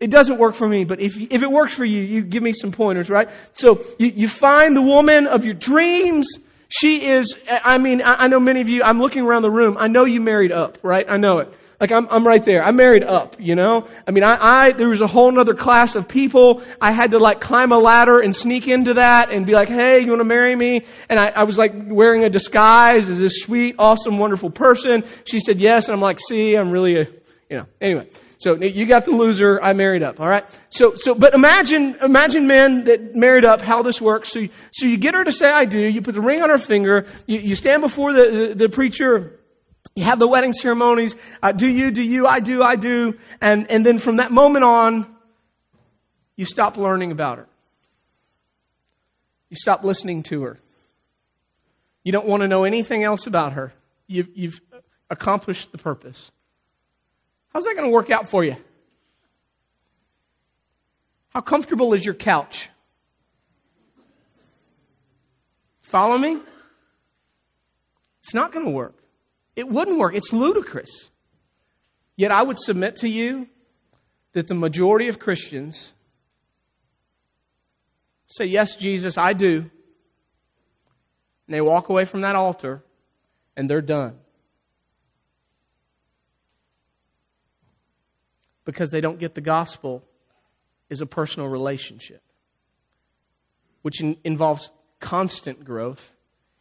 It 0.00 0.10
doesn't 0.10 0.38
work 0.38 0.54
for 0.54 0.66
me, 0.66 0.84
but 0.84 1.00
if, 1.00 1.18
if 1.18 1.42
it 1.42 1.50
works 1.50 1.74
for 1.74 1.84
you, 1.84 2.02
you 2.02 2.22
give 2.22 2.42
me 2.42 2.52
some 2.52 2.72
pointers, 2.72 3.10
right? 3.10 3.30
So 3.54 3.84
you, 3.98 4.08
you 4.08 4.28
find 4.28 4.74
the 4.74 4.82
woman 4.82 5.26
of 5.26 5.44
your 5.44 5.54
dreams. 5.54 6.26
She 6.68 7.06
is, 7.06 7.36
I 7.48 7.78
mean, 7.78 8.00
I 8.04 8.28
know 8.28 8.40
many 8.40 8.60
of 8.60 8.68
you, 8.68 8.82
I'm 8.82 8.98
looking 8.98 9.26
around 9.26 9.42
the 9.42 9.50
room. 9.50 9.76
I 9.78 9.88
know 9.88 10.04
you 10.04 10.20
married 10.20 10.52
up, 10.52 10.78
right? 10.82 11.04
I 11.08 11.16
know 11.16 11.40
it. 11.40 11.52
Like 11.80 11.92
I'm, 11.92 12.06
I'm 12.10 12.26
right 12.26 12.44
there. 12.44 12.62
I 12.62 12.72
married 12.72 13.02
up, 13.02 13.36
you 13.38 13.54
know? 13.54 13.88
I 14.06 14.10
mean, 14.10 14.22
I, 14.22 14.36
I, 14.38 14.72
there 14.72 14.88
was 14.88 15.00
a 15.00 15.06
whole 15.06 15.40
other 15.40 15.54
class 15.54 15.94
of 15.94 16.08
people. 16.08 16.62
I 16.78 16.92
had 16.92 17.12
to 17.12 17.18
like 17.18 17.40
climb 17.40 17.72
a 17.72 17.78
ladder 17.78 18.20
and 18.20 18.36
sneak 18.36 18.68
into 18.68 18.94
that 18.94 19.30
and 19.30 19.46
be 19.46 19.54
like, 19.54 19.68
hey, 19.68 20.00
you 20.00 20.08
want 20.08 20.20
to 20.20 20.26
marry 20.26 20.54
me? 20.54 20.82
And 21.08 21.18
I, 21.18 21.28
I 21.28 21.44
was 21.44 21.56
like 21.56 21.72
wearing 21.74 22.22
a 22.22 22.28
disguise 22.28 23.08
as 23.08 23.18
this 23.18 23.40
sweet, 23.40 23.76
awesome, 23.78 24.18
wonderful 24.18 24.50
person. 24.50 25.04
She 25.24 25.38
said 25.38 25.58
yes. 25.58 25.88
And 25.88 25.94
I'm 25.94 26.02
like, 26.02 26.20
see, 26.20 26.54
I'm 26.54 26.70
really 26.70 26.96
a, 27.00 27.04
you 27.48 27.56
know, 27.56 27.64
anyway. 27.80 28.10
So 28.40 28.56
you 28.56 28.84
got 28.86 29.06
the 29.06 29.12
loser. 29.12 29.58
I 29.62 29.72
married 29.72 30.02
up. 30.02 30.20
All 30.20 30.28
right. 30.28 30.44
So, 30.68 30.96
so, 30.96 31.14
but 31.14 31.34
imagine, 31.34 31.96
imagine 32.02 32.46
men 32.46 32.84
that 32.84 33.14
married 33.14 33.44
up, 33.46 33.62
how 33.62 33.82
this 33.82 34.00
works. 34.00 34.30
So, 34.30 34.40
so 34.70 34.86
you 34.86 34.98
get 34.98 35.14
her 35.14 35.24
to 35.24 35.32
say, 35.32 35.46
I 35.46 35.64
do. 35.64 35.78
You 35.78 36.02
put 36.02 36.14
the 36.14 36.22
ring 36.22 36.42
on 36.42 36.50
her 36.50 36.58
finger. 36.58 37.06
You, 37.26 37.38
you 37.40 37.54
stand 37.54 37.82
before 37.82 38.12
the, 38.12 38.54
the, 38.54 38.64
the 38.64 38.68
preacher 38.70 39.39
you 39.96 40.04
have 40.04 40.18
the 40.18 40.28
wedding 40.28 40.52
ceremonies. 40.52 41.14
Uh, 41.42 41.52
do 41.52 41.68
you, 41.68 41.90
do 41.90 42.02
you, 42.02 42.26
I 42.26 42.40
do, 42.40 42.62
I 42.62 42.76
do. 42.76 43.18
And, 43.40 43.70
and 43.70 43.84
then 43.84 43.98
from 43.98 44.16
that 44.16 44.30
moment 44.30 44.64
on, 44.64 45.06
you 46.36 46.44
stop 46.44 46.76
learning 46.76 47.12
about 47.12 47.38
her. 47.38 47.46
You 49.50 49.56
stop 49.56 49.82
listening 49.84 50.22
to 50.24 50.42
her. 50.42 50.58
You 52.04 52.12
don't 52.12 52.26
want 52.26 52.42
to 52.42 52.48
know 52.48 52.64
anything 52.64 53.04
else 53.04 53.26
about 53.26 53.54
her. 53.54 53.72
You've, 54.06 54.28
you've 54.34 54.60
accomplished 55.10 55.72
the 55.72 55.78
purpose. 55.78 56.30
How's 57.52 57.64
that 57.64 57.74
going 57.74 57.88
to 57.88 57.92
work 57.92 58.10
out 58.10 58.30
for 58.30 58.44
you? 58.44 58.56
How 61.30 61.40
comfortable 61.40 61.92
is 61.94 62.04
your 62.04 62.14
couch? 62.14 62.68
Follow 65.82 66.16
me? 66.16 66.38
It's 68.22 68.34
not 68.34 68.52
going 68.52 68.64
to 68.64 68.70
work. 68.70 68.94
It 69.56 69.68
wouldn't 69.68 69.98
work. 69.98 70.14
It's 70.14 70.32
ludicrous. 70.32 71.08
Yet 72.16 72.30
I 72.30 72.42
would 72.42 72.58
submit 72.58 72.96
to 72.96 73.08
you 73.08 73.46
that 74.32 74.46
the 74.46 74.54
majority 74.54 75.08
of 75.08 75.18
Christians 75.18 75.92
say, 78.26 78.46
Yes, 78.46 78.76
Jesus, 78.76 79.16
I 79.18 79.32
do. 79.32 79.70
And 81.46 81.56
they 81.56 81.60
walk 81.60 81.88
away 81.88 82.04
from 82.04 82.20
that 82.20 82.36
altar 82.36 82.82
and 83.56 83.68
they're 83.68 83.80
done. 83.80 84.18
Because 88.64 88.90
they 88.90 89.00
don't 89.00 89.18
get 89.18 89.34
the 89.34 89.40
gospel 89.40 90.04
is 90.88 91.00
a 91.00 91.06
personal 91.06 91.48
relationship, 91.48 92.22
which 93.82 94.00
in, 94.00 94.16
involves 94.22 94.70
constant 95.00 95.64
growth 95.64 96.14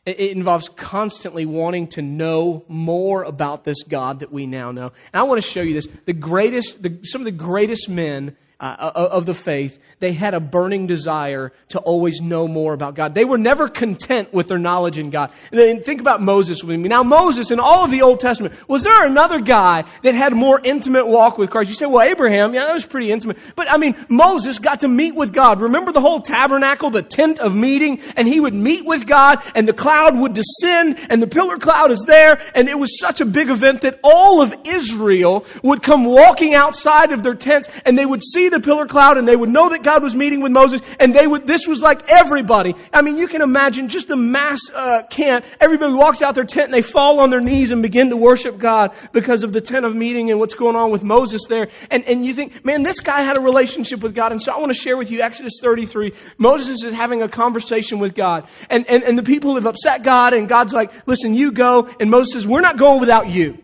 it 0.05 0.31
involves 0.31 0.69
constantly 0.69 1.45
wanting 1.45 1.88
to 1.88 2.01
know 2.01 2.63
more 2.67 3.23
about 3.23 3.63
this 3.63 3.83
God 3.83 4.19
that 4.19 4.31
we 4.31 4.45
now 4.45 4.71
know. 4.71 4.91
And 5.13 5.21
I 5.21 5.23
want 5.23 5.41
to 5.41 5.47
show 5.47 5.62
you 5.62 5.73
this. 5.73 5.88
The 6.05 6.13
greatest, 6.13 6.81
the, 6.81 6.99
some 7.03 7.21
of 7.21 7.25
the 7.25 7.31
greatest 7.31 7.89
men 7.89 8.35
uh, 8.60 9.08
of 9.12 9.26
the 9.26 9.34
faith, 9.34 9.80
they 10.00 10.12
had 10.12 10.34
a 10.34 10.39
burning 10.39 10.86
desire 10.86 11.54
to 11.69 11.80
always 11.80 12.19
know 12.19 12.48
more 12.48 12.74
about 12.74 12.95
God. 12.95 13.13
They 13.13 13.24
were 13.24 13.38
never 13.38 13.69
content 13.69 14.34
with 14.34 14.48
their 14.48 14.58
knowledge 14.58 15.00
in 15.00 15.12
God. 15.12 15.32
And 15.52 15.62
then 15.62 15.84
think 15.84 16.02
about 16.02 16.22
Moses 16.22 16.62
with 16.62 16.78
me. 16.78 16.89
Now 16.89 17.04
Moses 17.04 17.52
in 17.52 17.60
all 17.60 17.86
of 17.86 17.91
the 17.91 18.02
Old 18.02 18.19
Testament, 18.19 18.54
was 18.67 18.84
there 18.84 19.06
another 19.06 19.39
guy 19.39 19.86
that 20.04 20.13
had 20.13 20.34
a 20.34 20.36
more 20.36 20.60
intimate 20.62 21.08
walk 21.08 21.38
with 21.38 21.50
Christ? 21.50 21.69
You 21.69 21.76
say, 21.76 21.86
well, 21.86 22.06
Abraham, 22.06 22.54
yeah, 22.54 22.65
that 22.65 22.74
was 22.74 22.86
pretty 22.86 23.12
intimate. 23.12 23.38
But 23.56 23.72
I 23.72 23.78
mean, 23.78 23.93
Moses 24.10 24.60
got 24.60 24.82
to 24.82 24.89
meet 24.89 25.15
with 25.15 25.32
God. 25.32 25.62
Remember 25.62 25.93
the 25.93 26.02
whole 26.02 26.22
tabernacle, 26.22 26.91
the 26.91 27.02
tent 27.02 27.39
of 27.39 27.56
meeting, 27.56 28.02
and 28.17 28.28
he 28.28 28.41
would 28.41 28.54
meet 28.54 28.86
with 28.86 29.08
God, 29.08 29.38
and 29.56 29.67
the 29.67 29.74
cloud 29.74 30.19
would 30.19 30.34
descend, 30.34 31.00
and 31.10 31.22
the 31.22 31.28
pillar 31.28 31.58
cloud 31.58 31.91
is 31.91 32.04
there, 32.06 32.41
and 32.54 32.67
it 32.67 32.78
was 32.78 33.00
such 33.00 33.22
a 33.22 33.26
big 33.26 33.50
event 33.50 33.82
that 33.82 34.00
all 34.04 34.41
of 34.41 34.54
Israel 34.65 35.45
would 35.63 35.82
come 35.82 36.04
walking 36.04 36.56
outside 36.56 37.13
of 37.13 37.24
their 37.24 37.36
tents, 37.36 37.69
and 37.86 37.98
they 37.98 38.06
would 38.06 38.24
see 38.24 38.48
the 38.49 38.59
pillar 38.59 38.85
cloud 38.85 39.17
and 39.17 39.27
they 39.27 39.35
would 39.35 39.49
know 39.49 39.69
that 39.69 39.83
God 39.83 40.03
was 40.03 40.15
meeting 40.15 40.41
with 40.41 40.51
Moses 40.51 40.81
and 40.99 41.13
they 41.13 41.25
would, 41.25 41.47
this 41.47 41.67
was 41.67 41.81
like 41.81 42.09
everybody. 42.09 42.75
I 42.93 43.01
mean, 43.01 43.17
you 43.17 43.27
can 43.27 43.41
imagine 43.41 43.89
just 43.89 44.09
a 44.09 44.15
mass 44.15 44.69
uh, 44.73 45.03
camp. 45.09 45.45
Everybody 45.59 45.93
walks 45.93 46.21
out 46.21 46.35
their 46.35 46.43
tent 46.43 46.65
and 46.65 46.73
they 46.73 46.81
fall 46.81 47.21
on 47.21 47.29
their 47.29 47.41
knees 47.41 47.71
and 47.71 47.81
begin 47.81 48.09
to 48.09 48.17
worship 48.17 48.57
God 48.57 48.95
because 49.12 49.43
of 49.43 49.53
the 49.53 49.62
tent 49.62 49.85
of 49.85 49.95
meeting 49.95 50.31
and 50.31 50.39
what's 50.39 50.55
going 50.55 50.75
on 50.75 50.91
with 50.91 51.03
Moses 51.03 51.45
there. 51.47 51.69
And, 51.89 52.03
and 52.05 52.25
you 52.25 52.33
think, 52.33 52.65
man, 52.65 52.83
this 52.83 52.99
guy 52.99 53.21
had 53.21 53.38
a 53.38 53.41
relationship 53.41 54.01
with 54.01 54.15
God. 54.15 54.31
And 54.31 54.41
so 54.41 54.51
I 54.51 54.59
want 54.59 54.71
to 54.71 54.77
share 54.77 54.97
with 54.97 55.12
you 55.12 55.21
Exodus 55.21 55.59
33. 55.62 56.13
Moses 56.38 56.83
is 56.83 56.93
having 56.93 57.21
a 57.21 57.29
conversation 57.29 57.99
with 57.99 58.15
God 58.15 58.47
and, 58.69 58.85
and, 58.89 59.03
and 59.03 59.17
the 59.17 59.23
people 59.23 59.55
have 59.55 59.65
upset 59.65 60.03
God 60.03 60.33
and 60.33 60.47
God's 60.47 60.73
like, 60.73 61.07
listen, 61.07 61.33
you 61.33 61.51
go. 61.51 61.89
And 61.99 62.09
Moses 62.09 62.33
says, 62.33 62.47
we're 62.47 62.62
not 62.62 62.77
going 62.77 62.99
without 62.99 63.29
you. 63.29 63.57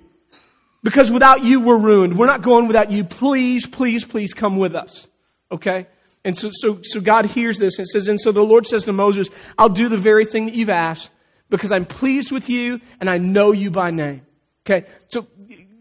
Because 0.86 1.12
without 1.12 1.44
you, 1.44 1.62
we're 1.62 1.80
ruined. 1.80 2.16
We're 2.16 2.28
not 2.28 2.44
going 2.44 2.68
without 2.68 2.92
you. 2.92 3.06
Please, 3.06 3.66
please, 3.66 4.06
please 4.06 4.36
come 4.36 4.58
with 4.58 4.76
us. 4.76 5.08
Okay? 5.52 5.88
And 6.24 6.38
so, 6.38 6.52
so, 6.54 6.82
so 6.84 7.02
God 7.02 7.26
hears 7.26 7.58
this 7.58 7.80
and 7.80 7.88
says, 7.88 8.08
and 8.08 8.22
so 8.22 8.32
the 8.32 8.44
Lord 8.44 8.68
says 8.68 8.84
to 8.84 8.94
Moses, 8.94 9.28
I'll 9.58 9.70
do 9.70 9.90
the 9.90 9.98
very 9.98 10.26
thing 10.26 10.46
that 10.46 10.54
you've 10.54 10.70
asked 10.70 11.10
because 11.50 11.72
I'm 11.72 11.86
pleased 11.86 12.32
with 12.32 12.50
you 12.50 12.82
and 13.02 13.10
I 13.10 13.18
know 13.18 13.52
you 13.52 13.72
by 13.72 13.90
name. 13.90 14.22
Okay? 14.64 14.86
So 15.08 15.26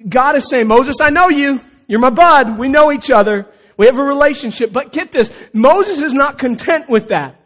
God 0.09 0.37
is 0.37 0.49
saying, 0.49 0.69
Moses, 0.69 0.97
I 1.03 1.11
know 1.11 1.29
you. 1.29 1.61
You're 1.87 2.01
my 2.01 2.09
bud. 2.09 2.59
We 2.59 2.69
know 2.69 2.91
each 2.91 3.11
other. 3.11 3.47
We 3.77 3.85
have 3.89 3.99
a 3.99 4.03
relationship. 4.03 4.73
But 4.73 4.91
get 4.91 5.13
this, 5.13 5.31
Moses 5.53 6.01
is 6.01 6.15
not 6.15 6.39
content 6.39 6.89
with 6.89 7.09
that. 7.09 7.44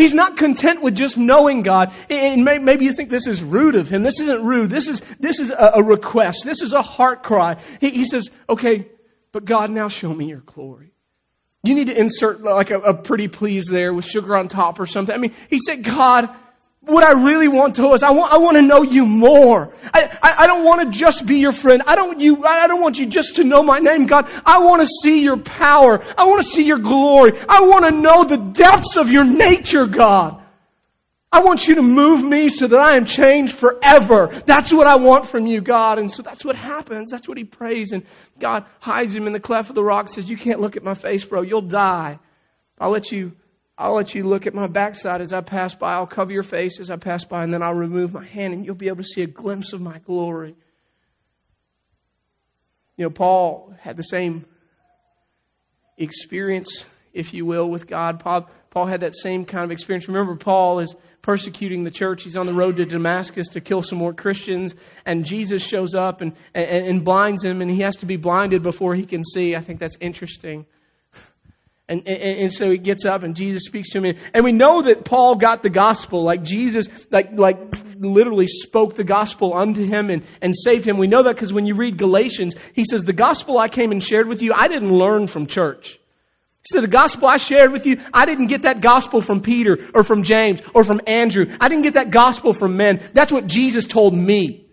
He's 0.00 0.14
not 0.14 0.38
content 0.38 0.80
with 0.80 0.94
just 0.94 1.18
knowing 1.18 1.62
God. 1.62 1.92
And 2.08 2.42
maybe 2.42 2.86
you 2.86 2.92
think 2.94 3.10
this 3.10 3.26
is 3.26 3.42
rude 3.42 3.74
of 3.74 3.90
him. 3.90 4.02
This 4.02 4.18
isn't 4.18 4.42
rude. 4.42 4.70
This 4.70 4.88
is, 4.88 5.02
this 5.18 5.40
is 5.40 5.52
a 5.56 5.82
request. 5.82 6.42
This 6.44 6.62
is 6.62 6.72
a 6.72 6.80
heart 6.80 7.22
cry. 7.22 7.60
He, 7.82 7.90
he 7.90 8.04
says, 8.06 8.30
okay, 8.48 8.88
but 9.30 9.44
God, 9.44 9.70
now 9.70 9.88
show 9.88 10.12
me 10.12 10.24
your 10.24 10.40
glory. 10.40 10.94
You 11.62 11.74
need 11.74 11.88
to 11.88 12.00
insert 12.00 12.40
like 12.40 12.70
a, 12.70 12.78
a 12.78 12.94
pretty 12.94 13.28
please 13.28 13.66
there 13.66 13.92
with 13.92 14.06
sugar 14.06 14.34
on 14.38 14.48
top 14.48 14.80
or 14.80 14.86
something. 14.86 15.14
I 15.14 15.18
mean, 15.18 15.34
he 15.50 15.58
said, 15.58 15.84
God, 15.84 16.30
what 16.82 17.04
I 17.04 17.22
really 17.22 17.48
want 17.48 17.76
to 17.76 17.92
is 17.92 18.02
I 18.02 18.10
want, 18.10 18.32
I 18.32 18.38
want 18.38 18.56
to 18.56 18.62
know 18.62 18.82
you 18.82 19.04
more. 19.04 19.72
I, 19.92 20.18
I, 20.22 20.34
I 20.38 20.46
don't 20.46 20.64
want 20.64 20.92
to 20.92 20.98
just 20.98 21.26
be 21.26 21.38
your 21.38 21.52
friend. 21.52 21.82
I 21.86 21.94
don't 21.94 22.20
you, 22.20 22.44
I 22.44 22.66
don't 22.66 22.80
want 22.80 22.98
you 22.98 23.06
just 23.06 23.36
to 23.36 23.44
know 23.44 23.62
my 23.62 23.78
name, 23.78 24.06
God. 24.06 24.30
I 24.46 24.60
want 24.60 24.80
to 24.82 24.88
see 24.88 25.22
your 25.22 25.36
power. 25.36 26.02
I 26.16 26.24
want 26.24 26.42
to 26.42 26.48
see 26.48 26.64
your 26.64 26.78
glory. 26.78 27.32
I 27.48 27.62
want 27.62 27.84
to 27.84 27.90
know 27.90 28.24
the 28.24 28.38
depths 28.38 28.96
of 28.96 29.10
your 29.10 29.24
nature, 29.24 29.86
God. 29.86 30.42
I 31.32 31.42
want 31.42 31.68
you 31.68 31.76
to 31.76 31.82
move 31.82 32.24
me 32.24 32.48
so 32.48 32.66
that 32.66 32.80
I 32.80 32.96
am 32.96 33.04
changed 33.04 33.54
forever. 33.54 34.28
That's 34.46 34.72
what 34.72 34.88
I 34.88 34.96
want 34.96 35.28
from 35.28 35.46
you, 35.46 35.60
God. 35.60 35.98
And 35.98 36.10
so 36.10 36.22
that's 36.22 36.44
what 36.44 36.56
happens. 36.56 37.12
That's 37.12 37.28
what 37.28 37.38
he 37.38 37.44
prays. 37.44 37.92
And 37.92 38.04
God 38.40 38.64
hides 38.80 39.14
him 39.14 39.28
in 39.28 39.32
the 39.32 39.38
cleft 39.38 39.68
of 39.68 39.76
the 39.76 39.84
rock, 39.84 40.08
says, 40.08 40.28
you 40.28 40.36
can't 40.36 40.60
look 40.60 40.76
at 40.76 40.82
my 40.82 40.94
face, 40.94 41.22
bro. 41.22 41.42
You'll 41.42 41.60
die. 41.60 42.18
I'll 42.80 42.90
let 42.90 43.12
you 43.12 43.32
I'll 43.80 43.94
let 43.94 44.14
you 44.14 44.24
look 44.24 44.46
at 44.46 44.52
my 44.52 44.66
backside 44.66 45.22
as 45.22 45.32
I 45.32 45.40
pass 45.40 45.74
by. 45.74 45.94
I'll 45.94 46.06
cover 46.06 46.30
your 46.30 46.42
face 46.42 46.78
as 46.80 46.90
I 46.90 46.96
pass 46.96 47.24
by, 47.24 47.42
and 47.42 47.52
then 47.52 47.62
I'll 47.62 47.72
remove 47.72 48.12
my 48.12 48.26
hand, 48.26 48.52
and 48.52 48.66
you'll 48.66 48.74
be 48.74 48.88
able 48.88 48.98
to 48.98 49.08
see 49.08 49.22
a 49.22 49.26
glimpse 49.26 49.72
of 49.72 49.80
my 49.80 49.98
glory. 50.00 50.54
You 52.98 53.04
know, 53.04 53.10
Paul 53.10 53.74
had 53.80 53.96
the 53.96 54.02
same 54.02 54.44
experience, 55.96 56.84
if 57.14 57.32
you 57.32 57.46
will, 57.46 57.70
with 57.70 57.86
God. 57.86 58.20
Paul, 58.20 58.50
Paul 58.68 58.84
had 58.84 59.00
that 59.00 59.16
same 59.16 59.46
kind 59.46 59.64
of 59.64 59.70
experience. 59.70 60.08
Remember, 60.08 60.36
Paul 60.36 60.80
is 60.80 60.94
persecuting 61.22 61.82
the 61.82 61.90
church. 61.90 62.22
He's 62.22 62.36
on 62.36 62.44
the 62.44 62.52
road 62.52 62.76
to 62.76 62.84
Damascus 62.84 63.48
to 63.52 63.62
kill 63.62 63.82
some 63.82 63.96
more 63.96 64.12
Christians, 64.12 64.74
and 65.06 65.24
Jesus 65.24 65.66
shows 65.66 65.94
up 65.94 66.20
and, 66.20 66.34
and, 66.54 66.86
and 66.86 67.02
blinds 67.02 67.42
him, 67.42 67.62
and 67.62 67.70
he 67.70 67.80
has 67.80 67.96
to 67.96 68.06
be 68.06 68.16
blinded 68.16 68.62
before 68.62 68.94
he 68.94 69.06
can 69.06 69.24
see. 69.24 69.56
I 69.56 69.60
think 69.60 69.80
that's 69.80 69.96
interesting. 70.02 70.66
And, 71.90 72.06
and, 72.06 72.38
and, 72.42 72.52
so 72.52 72.70
he 72.70 72.78
gets 72.78 73.04
up 73.04 73.24
and 73.24 73.34
Jesus 73.34 73.64
speaks 73.64 73.90
to 73.90 73.98
him. 73.98 74.16
And 74.32 74.44
we 74.44 74.52
know 74.52 74.82
that 74.82 75.04
Paul 75.04 75.34
got 75.34 75.64
the 75.64 75.70
gospel, 75.70 76.22
like 76.22 76.44
Jesus, 76.44 76.88
like, 77.10 77.32
like 77.36 77.58
literally 77.98 78.46
spoke 78.46 78.94
the 78.94 79.02
gospel 79.02 79.52
unto 79.56 79.84
him 79.84 80.08
and, 80.08 80.22
and 80.40 80.54
saved 80.56 80.86
him. 80.86 80.98
We 80.98 81.08
know 81.08 81.24
that 81.24 81.34
because 81.34 81.52
when 81.52 81.66
you 81.66 81.74
read 81.74 81.98
Galatians, 81.98 82.54
he 82.74 82.84
says, 82.84 83.02
the 83.02 83.12
gospel 83.12 83.58
I 83.58 83.66
came 83.66 83.90
and 83.90 84.00
shared 84.00 84.28
with 84.28 84.40
you, 84.40 84.52
I 84.54 84.68
didn't 84.68 84.92
learn 84.92 85.26
from 85.26 85.46
church. 85.48 85.98
He 86.60 86.66
said, 86.72 86.84
the 86.84 86.88
gospel 86.88 87.26
I 87.26 87.38
shared 87.38 87.72
with 87.72 87.84
you, 87.86 88.00
I 88.14 88.24
didn't 88.24 88.46
get 88.46 88.62
that 88.62 88.82
gospel 88.82 89.20
from 89.20 89.40
Peter 89.40 89.76
or 89.92 90.04
from 90.04 90.22
James 90.22 90.62
or 90.72 90.84
from 90.84 91.00
Andrew. 91.08 91.46
I 91.60 91.68
didn't 91.68 91.82
get 91.82 91.94
that 91.94 92.12
gospel 92.12 92.52
from 92.52 92.76
men. 92.76 93.02
That's 93.14 93.32
what 93.32 93.48
Jesus 93.48 93.84
told 93.84 94.14
me. 94.14 94.69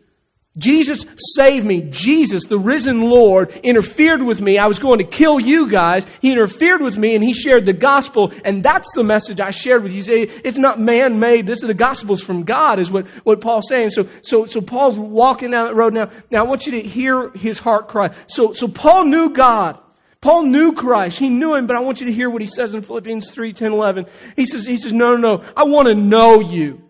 Jesus 0.58 1.06
saved 1.18 1.66
me. 1.66 1.82
Jesus, 1.90 2.46
the 2.46 2.58
risen 2.58 3.02
Lord, 3.02 3.52
interfered 3.64 4.24
with 4.24 4.42
me. 4.42 4.58
I 4.58 4.66
was 4.66 4.80
going 4.80 4.98
to 4.98 5.06
kill 5.06 5.40
you 5.40 5.70
guys. 5.70 6.06
He 6.22 6.32
interfered 6.32 6.82
with 6.82 6.98
me 6.98 7.16
and 7.16 7.24
he 7.24 7.34
shared 7.34 7.66
the 7.66 7.74
gospel. 7.74 8.34
And 8.44 8.64
that's 8.64 8.94
the 8.96 9.04
message 9.04 9.40
I 9.40 9.52
shared 9.52 9.84
with 9.84 9.94
you. 9.94 10.02
Say, 10.02 10.22
it's 10.22 10.58
not 10.58 10.80
man-made. 10.80 11.46
This 11.46 11.62
is 11.62 11.68
the 11.68 11.74
gospel's 11.74 12.22
from 12.22 12.44
God 12.44 12.80
is 12.80 12.92
what, 12.92 13.08
what 13.24 13.42
Paul's 13.42 13.68
saying. 13.70 13.92
So, 13.92 14.08
so, 14.24 14.46
so 14.46 14.62
Paul's 14.62 14.98
walking 14.98 15.52
down 15.52 15.68
that 15.68 15.76
road 15.76 15.94
now. 15.94 16.10
Now 16.32 16.44
I 16.44 16.48
want 16.48 16.66
you 16.66 16.74
to 16.74 16.82
hear 16.82 17.30
his 17.36 17.60
heart 17.60 17.88
cry. 17.88 18.14
So, 18.28 18.54
so 18.54 18.68
Paul 18.68 19.06
knew 19.06 19.30
God. 19.30 19.80
Paul 20.22 20.44
knew 20.44 20.74
Christ. 20.74 21.20
He 21.20 21.30
knew 21.30 21.54
him, 21.54 21.68
but 21.68 21.76
I 21.76 21.82
want 21.82 22.02
you 22.02 22.08
to 22.08 22.14
hear 22.14 22.30
what 22.30 22.42
he 22.42 22.48
says 22.48 22.74
in 22.74 22.82
Philippians 22.82 23.30
3, 23.30 23.54
10, 23.54 23.72
11. 23.72 24.08
He 24.36 24.48
says, 24.48 24.66
he 24.66 24.78
says, 24.78 24.92
no, 24.92 25.16
no, 25.16 25.38
no. 25.38 25.44
I 25.56 25.66
want 25.66 25.88
to 25.90 25.94
know 25.94 26.40
you. 26.42 26.87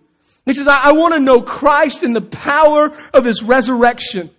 He 0.48 0.54
says, 0.54 0.68
I, 0.68 0.80
I 0.86 0.92
want 0.94 1.14
to 1.14 1.20
know 1.20 1.42
Christ 1.42 2.04
and 2.04 2.16
the 2.16 2.22
power 2.22 2.92
of 3.14 3.26
His 3.26 3.44
resurrection. 3.44 4.32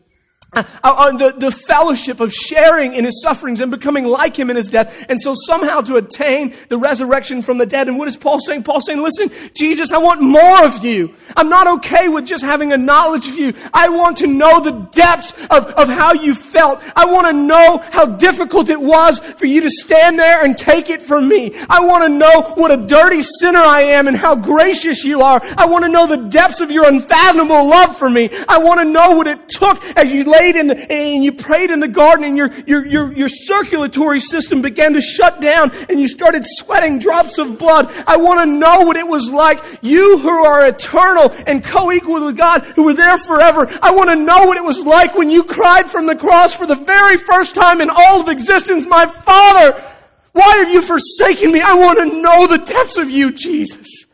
Uh, 0.50 0.64
uh, 0.82 1.12
the, 1.12 1.34
the 1.36 1.50
fellowship 1.50 2.20
of 2.20 2.32
sharing 2.32 2.94
in 2.94 3.04
his 3.04 3.20
sufferings 3.22 3.60
and 3.60 3.70
becoming 3.70 4.06
like 4.06 4.34
him 4.34 4.48
in 4.48 4.56
his 4.56 4.68
death. 4.68 5.04
And 5.06 5.20
so 5.20 5.34
somehow 5.36 5.80
to 5.82 5.96
attain 5.96 6.54
the 6.70 6.78
resurrection 6.78 7.42
from 7.42 7.58
the 7.58 7.66
dead. 7.66 7.86
And 7.86 7.98
what 7.98 8.08
is 8.08 8.16
Paul 8.16 8.40
saying? 8.40 8.62
Paul 8.62 8.80
saying, 8.80 9.02
listen, 9.02 9.30
Jesus, 9.54 9.92
I 9.92 9.98
want 9.98 10.22
more 10.22 10.64
of 10.64 10.82
you. 10.82 11.14
I'm 11.36 11.50
not 11.50 11.78
okay 11.78 12.08
with 12.08 12.24
just 12.24 12.42
having 12.42 12.72
a 12.72 12.78
knowledge 12.78 13.28
of 13.28 13.38
you. 13.38 13.52
I 13.74 13.90
want 13.90 14.18
to 14.18 14.26
know 14.26 14.60
the 14.60 14.88
depths 14.90 15.32
of, 15.50 15.66
of 15.66 15.88
how 15.90 16.14
you 16.14 16.34
felt. 16.34 16.82
I 16.96 17.04
want 17.04 17.26
to 17.26 17.34
know 17.34 17.84
how 17.92 18.16
difficult 18.16 18.70
it 18.70 18.80
was 18.80 19.18
for 19.18 19.44
you 19.44 19.60
to 19.60 19.68
stand 19.68 20.18
there 20.18 20.42
and 20.42 20.56
take 20.56 20.88
it 20.88 21.02
from 21.02 21.28
me. 21.28 21.52
I 21.68 21.80
want 21.80 22.04
to 22.04 22.08
know 22.08 22.54
what 22.54 22.70
a 22.70 22.86
dirty 22.86 23.20
sinner 23.20 23.60
I 23.60 23.98
am 23.98 24.06
and 24.06 24.16
how 24.16 24.34
gracious 24.34 25.04
you 25.04 25.20
are. 25.20 25.42
I 25.42 25.66
want 25.66 25.84
to 25.84 25.90
know 25.90 26.06
the 26.06 26.28
depths 26.28 26.62
of 26.62 26.70
your 26.70 26.88
unfathomable 26.88 27.68
love 27.68 27.98
for 27.98 28.08
me. 28.08 28.30
I 28.48 28.58
want 28.58 28.80
to 28.80 28.86
know 28.86 29.10
what 29.10 29.26
it 29.26 29.46
took 29.50 29.84
as 29.94 30.10
you 30.10 30.24
in 30.56 30.66
the, 30.68 30.92
and 30.92 31.24
you 31.24 31.32
prayed 31.32 31.70
in 31.70 31.80
the 31.80 31.88
garden 31.88 32.24
and 32.24 32.36
your, 32.36 32.50
your, 32.66 32.86
your, 32.86 33.12
your 33.12 33.28
circulatory 33.28 34.20
system 34.20 34.62
began 34.62 34.94
to 34.94 35.00
shut 35.00 35.40
down 35.40 35.72
and 35.88 36.00
you 36.00 36.08
started 36.08 36.42
sweating 36.44 36.98
drops 36.98 37.38
of 37.38 37.58
blood. 37.58 37.92
I 38.06 38.18
want 38.18 38.44
to 38.44 38.46
know 38.46 38.80
what 38.82 38.96
it 38.96 39.06
was 39.06 39.30
like. 39.30 39.62
You 39.82 40.18
who 40.18 40.28
are 40.44 40.66
eternal 40.66 41.32
and 41.46 41.64
co-equal 41.64 42.26
with 42.26 42.36
God, 42.36 42.64
who 42.76 42.84
were 42.84 42.94
there 42.94 43.18
forever. 43.18 43.66
I 43.82 43.92
want 43.92 44.10
to 44.10 44.16
know 44.16 44.46
what 44.46 44.56
it 44.56 44.64
was 44.64 44.80
like 44.80 45.14
when 45.14 45.30
you 45.30 45.44
cried 45.44 45.90
from 45.90 46.06
the 46.06 46.16
cross 46.16 46.54
for 46.54 46.66
the 46.66 46.76
very 46.76 47.18
first 47.18 47.54
time 47.54 47.80
in 47.80 47.90
all 47.90 48.20
of 48.20 48.28
existence, 48.28 48.86
my 48.86 49.06
Father, 49.06 49.82
why 50.32 50.58
have 50.58 50.70
you 50.70 50.82
forsaken 50.82 51.50
me? 51.50 51.60
I 51.60 51.74
want 51.74 51.98
to 51.98 52.20
know 52.20 52.46
the 52.46 52.58
depths 52.58 52.98
of 52.98 53.10
you, 53.10 53.32
Jesus. 53.32 54.04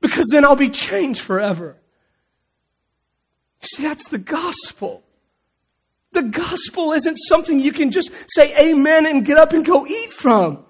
Because 0.00 0.28
then 0.30 0.44
I'll 0.44 0.56
be 0.56 0.70
changed 0.70 1.20
forever. 1.20 1.76
See, 3.62 3.82
that's 3.82 4.08
the 4.08 4.18
gospel. 4.18 5.02
The 6.12 6.22
gospel 6.22 6.92
isn't 6.92 7.16
something 7.16 7.58
you 7.58 7.72
can 7.72 7.90
just 7.90 8.10
say 8.28 8.54
amen 8.56 9.06
and 9.06 9.24
get 9.24 9.38
up 9.38 9.52
and 9.52 9.64
go 9.64 9.86
eat 9.86 10.12
from. 10.12 10.64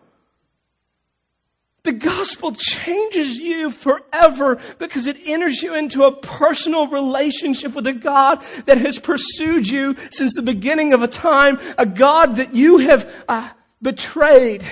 The 1.82 1.92
gospel 1.92 2.54
changes 2.54 3.36
you 3.36 3.72
forever 3.72 4.60
because 4.78 5.08
it 5.08 5.16
enters 5.26 5.60
you 5.60 5.74
into 5.74 6.04
a 6.04 6.14
personal 6.14 6.86
relationship 6.86 7.74
with 7.74 7.88
a 7.88 7.92
God 7.92 8.44
that 8.66 8.78
has 8.78 9.00
pursued 9.00 9.66
you 9.66 9.96
since 10.12 10.34
the 10.34 10.42
beginning 10.42 10.94
of 10.94 11.02
a 11.02 11.08
time, 11.08 11.58
a 11.76 11.84
God 11.84 12.36
that 12.36 12.54
you 12.54 12.78
have 12.78 13.12
uh, 13.28 13.50
betrayed, 13.80 14.62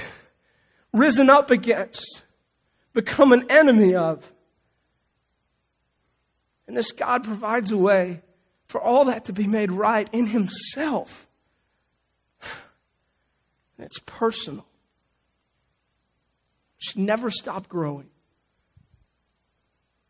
risen 0.92 1.30
up 1.30 1.50
against, 1.50 2.22
become 2.92 3.32
an 3.32 3.46
enemy 3.50 3.96
of. 3.96 4.24
And 6.68 6.76
this 6.76 6.92
God 6.92 7.24
provides 7.24 7.72
a 7.72 7.76
way 7.76 8.22
for 8.70 8.80
all 8.80 9.06
that 9.06 9.24
to 9.24 9.32
be 9.32 9.48
made 9.48 9.72
right 9.72 10.08
in 10.12 10.26
Himself. 10.26 11.26
It's 13.80 13.98
personal. 14.06 14.64
It 16.78 16.84
should 16.84 17.00
never 17.00 17.30
stop 17.30 17.68
growing. 17.68 18.06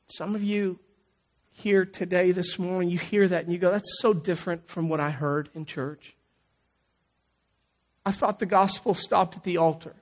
Some 0.08 0.34
of 0.34 0.42
you 0.42 0.78
here 1.52 1.86
today, 1.86 2.32
this 2.32 2.58
morning, 2.58 2.90
you 2.90 2.98
hear 2.98 3.26
that 3.28 3.44
and 3.44 3.52
you 3.52 3.58
go, 3.58 3.70
that's 3.70 3.98
so 4.02 4.12
different 4.12 4.68
from 4.68 4.90
what 4.90 5.00
I 5.00 5.08
heard 5.08 5.48
in 5.54 5.64
church. 5.64 6.14
I 8.04 8.12
thought 8.12 8.40
the 8.40 8.46
gospel 8.46 8.92
stopped 8.92 9.38
at 9.38 9.44
the 9.44 9.56
altar. 9.56 9.94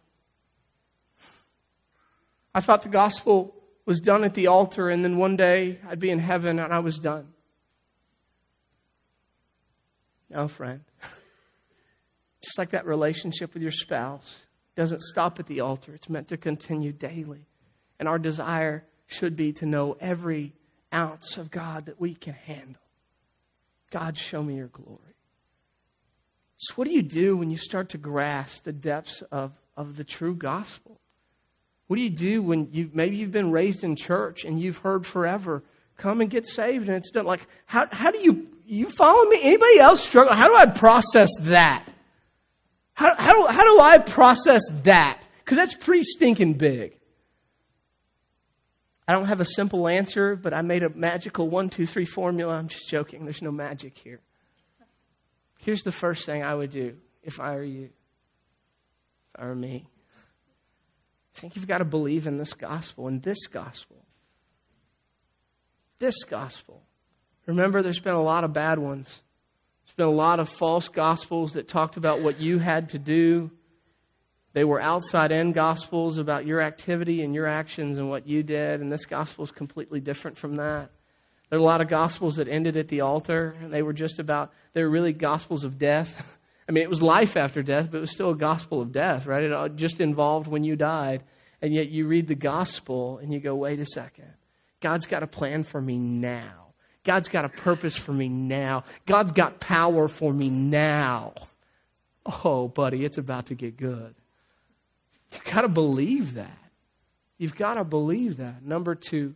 I 2.53 2.61
thought 2.61 2.83
the 2.83 2.89
gospel 2.89 3.55
was 3.87 4.01
done 4.01 4.25
at 4.25 4.35
the 4.35 4.49
altar 4.49 4.89
and 4.89 5.05
then 5.05 5.17
one 5.17 5.37
day 5.37 5.79
I'd 5.89 6.01
be 6.01 6.11
in 6.11 6.19
heaven 6.19 6.59
and 6.59 6.73
I 6.73 6.81
was 6.81 6.99
done. 6.99 7.29
No, 10.31 10.49
friend. 10.49 10.81
Just 12.43 12.59
like 12.59 12.71
that 12.71 12.87
relationship 12.87 13.55
with 13.55 13.63
your 13.63 13.73
spouse 13.73 14.47
doesn't 14.77 15.03
stop 15.03 15.41
at 15.41 15.47
the 15.47 15.61
altar, 15.61 15.93
it's 15.95 16.09
meant 16.09 16.29
to 16.29 16.37
continue 16.37 16.93
daily. 16.93 17.45
And 17.99 18.09
our 18.09 18.19
desire 18.19 18.85
should 19.07 19.35
be 19.35 19.53
to 19.55 19.67
know 19.67 19.97
every 20.01 20.53
ounce 20.95 21.37
of 21.37 21.51
God 21.51 21.87
that 21.87 22.01
we 22.01 22.15
can 22.15 22.35
handle. 22.35 22.81
God, 23.91 24.17
show 24.17 24.43
me 24.43 24.57
your 24.57 24.69
glory. 24.69 25.01
So, 26.59 26.75
what 26.75 26.87
do 26.87 26.95
you 26.95 27.03
do 27.03 27.37
when 27.37 27.51
you 27.51 27.57
start 27.57 27.91
to 27.91 27.99
grasp 27.99 28.65
the 28.65 28.73
depths 28.73 29.23
of, 29.33 29.53
of 29.77 29.97
the 29.97 30.05
true 30.05 30.35
gospel? 30.35 31.01
What 31.87 31.97
do 31.97 32.03
you 32.03 32.11
do 32.11 32.43
when 32.43 32.69
you 32.73 32.91
maybe 32.93 33.17
you've 33.17 33.33
been 33.33 33.51
raised 33.51 33.83
in 33.83 33.97
church 33.97 34.45
and 34.45 34.61
you've 34.61 34.79
heard 34.79 35.07
forever, 35.07 35.63
come 35.97 36.21
and 36.21 36.29
get 36.29 36.47
saved, 36.47 36.89
and 36.89 36.97
it's 36.97 37.11
done? 37.11 37.25
Like, 37.25 37.47
how, 37.67 37.87
how 37.91 38.11
do 38.11 38.19
you 38.19 38.49
you 38.69 38.89
follow 38.89 39.25
me? 39.29 39.39
Anybody 39.43 39.79
else 39.79 40.07
struggle? 40.07 40.35
How 40.35 40.49
do 40.49 40.55
I 40.55 40.67
process 40.67 41.31
that? 41.43 41.87
How, 42.93 43.15
how, 43.17 43.47
how 43.47 43.65
do 43.65 43.81
I 43.81 43.99
process 43.99 44.63
that? 44.85 45.23
Because 45.39 45.57
that's 45.57 45.75
pretty 45.75 46.05
stinking 46.05 46.55
big. 46.55 46.99
I 49.07 49.15
don't 49.15 49.27
have 49.27 49.41
a 49.41 49.47
simple 49.47 49.89
answer, 49.89 50.37
but 50.37 50.53
I 50.53 50.61
made 50.61 50.83
a 50.83 50.91
magical 50.91 51.49
one, 51.49 51.71
two, 51.71 51.87
three 51.87 52.05
formula. 52.05 52.55
I'm 52.55 52.69
just 52.69 52.91
joking. 52.91 53.25
There's 53.25 53.41
no 53.41 53.51
magic 53.51 53.97
here. 53.97 54.21
Here's 55.61 55.83
the 55.83 55.93
first 55.93 56.27
thing 56.27 56.43
I 56.43 56.55
would 56.55 56.71
do 56.71 56.97
if 57.23 57.41
I 57.41 57.55
were 57.55 57.65
you, 57.65 57.85
if 57.85 59.43
I 59.43 59.47
were 59.47 59.55
me. 59.55 59.87
I 61.37 61.41
think 61.41 61.57
you've 61.57 61.69
got 61.69 61.79
to 61.79 61.85
believe 61.85 62.27
in 62.27 62.37
this 62.37 62.53
gospel, 62.53 63.09
in 63.09 63.21
this 63.21 63.47
gospel. 63.47 63.97
This 65.99 66.25
gospel. 66.25 66.83
Remember, 67.49 67.83
there's 67.83 67.99
been 67.99 68.13
a 68.13 68.23
lot 68.23 68.45
of 68.45 68.53
bad 68.53 68.79
ones. 68.79 69.09
There's 69.87 69.97
been 69.97 70.07
a 70.07 70.11
lot 70.11 70.39
of 70.39 70.51
false 70.51 70.89
gospels 70.89 71.55
that 71.55 71.67
talked 71.67 71.97
about 71.97 72.21
what 72.21 72.39
you 72.39 72.59
had 72.59 72.91
to 72.91 72.99
do. 72.99 73.51
They 74.53 74.65
were 74.65 74.81
outside 74.81 75.33
in 75.33 75.53
gospels 75.53 76.19
about 76.19 76.47
your 76.47 76.61
activity 76.61 77.23
and 77.23 77.35
your 77.35 77.47
actions 77.47 77.97
and 77.97 78.11
what 78.11 78.29
you 78.29 78.43
did, 78.43 78.83
and 78.83 78.93
this 78.93 79.07
gospel 79.07 79.45
is 79.45 79.51
completely 79.51 79.99
different 79.99 80.37
from 80.37 80.57
that. 80.57 80.91
There 81.49 81.59
are 81.59 81.63
a 81.63 81.65
lot 81.65 81.81
of 81.81 81.89
gospels 81.89 82.37
that 82.37 82.49
ended 82.49 82.77
at 82.77 82.89
the 82.89 83.01
altar, 83.01 83.57
and 83.63 83.73
they 83.73 83.81
were 83.81 83.95
just 83.95 84.19
about, 84.19 84.53
they 84.75 84.83
were 84.83 84.91
really 84.91 85.15
gospels 85.15 85.65
of 85.65 85.79
death. 85.79 86.23
I 86.69 86.73
mean, 86.73 86.83
it 86.83 86.91
was 86.91 87.03
life 87.03 87.39
after 87.39 87.63
death, 87.63 87.91
but 87.91 87.97
it 87.97 88.03
was 88.03 88.13
still 88.13 88.31
a 88.31 88.37
gospel 88.37 88.83
of 88.83 88.93
death, 88.93 89.25
right? 89.25 89.43
It 89.43 89.77
just 89.77 90.03
involved 90.03 90.49
when 90.49 90.65
you 90.65 90.77
died. 90.77 91.23
And 91.63 91.73
yet 91.73 91.89
you 91.89 92.07
read 92.07 92.29
the 92.29 92.35
gospel 92.35 93.19
and 93.19 93.33
you 93.33 93.41
go, 93.41 93.55
wait 93.55 93.81
a 93.81 93.87
second. 93.87 94.35
God's 94.81 95.07
got 95.07 95.23
a 95.23 95.27
plan 95.27 95.63
for 95.63 95.81
me 95.81 95.99
now. 95.99 96.68
God's 97.09 97.31
got 97.31 97.47
a 97.47 97.49
purpose 97.49 97.97
for 97.97 98.13
me 98.13 98.29
now. 98.29 98.85
God's 99.07 99.33
got 99.33 99.61
power 99.61 100.09
for 100.09 100.31
me 100.31 100.51
now. 100.51 101.33
Oh, 102.45 102.69
buddy, 102.69 103.03
it's 103.03 103.17
about 103.17 103.47
to 103.47 103.55
get 103.55 103.79
good. 103.79 104.15
You've 105.33 105.45
got 105.45 105.63
to 105.63 105.69
believe 105.69 106.35
that. 106.35 106.59
You've 107.39 107.55
got 107.55 107.75
to 107.75 107.85
believe 107.85 108.37
that. 108.37 108.63
Number 108.63 108.95
two, 108.95 109.35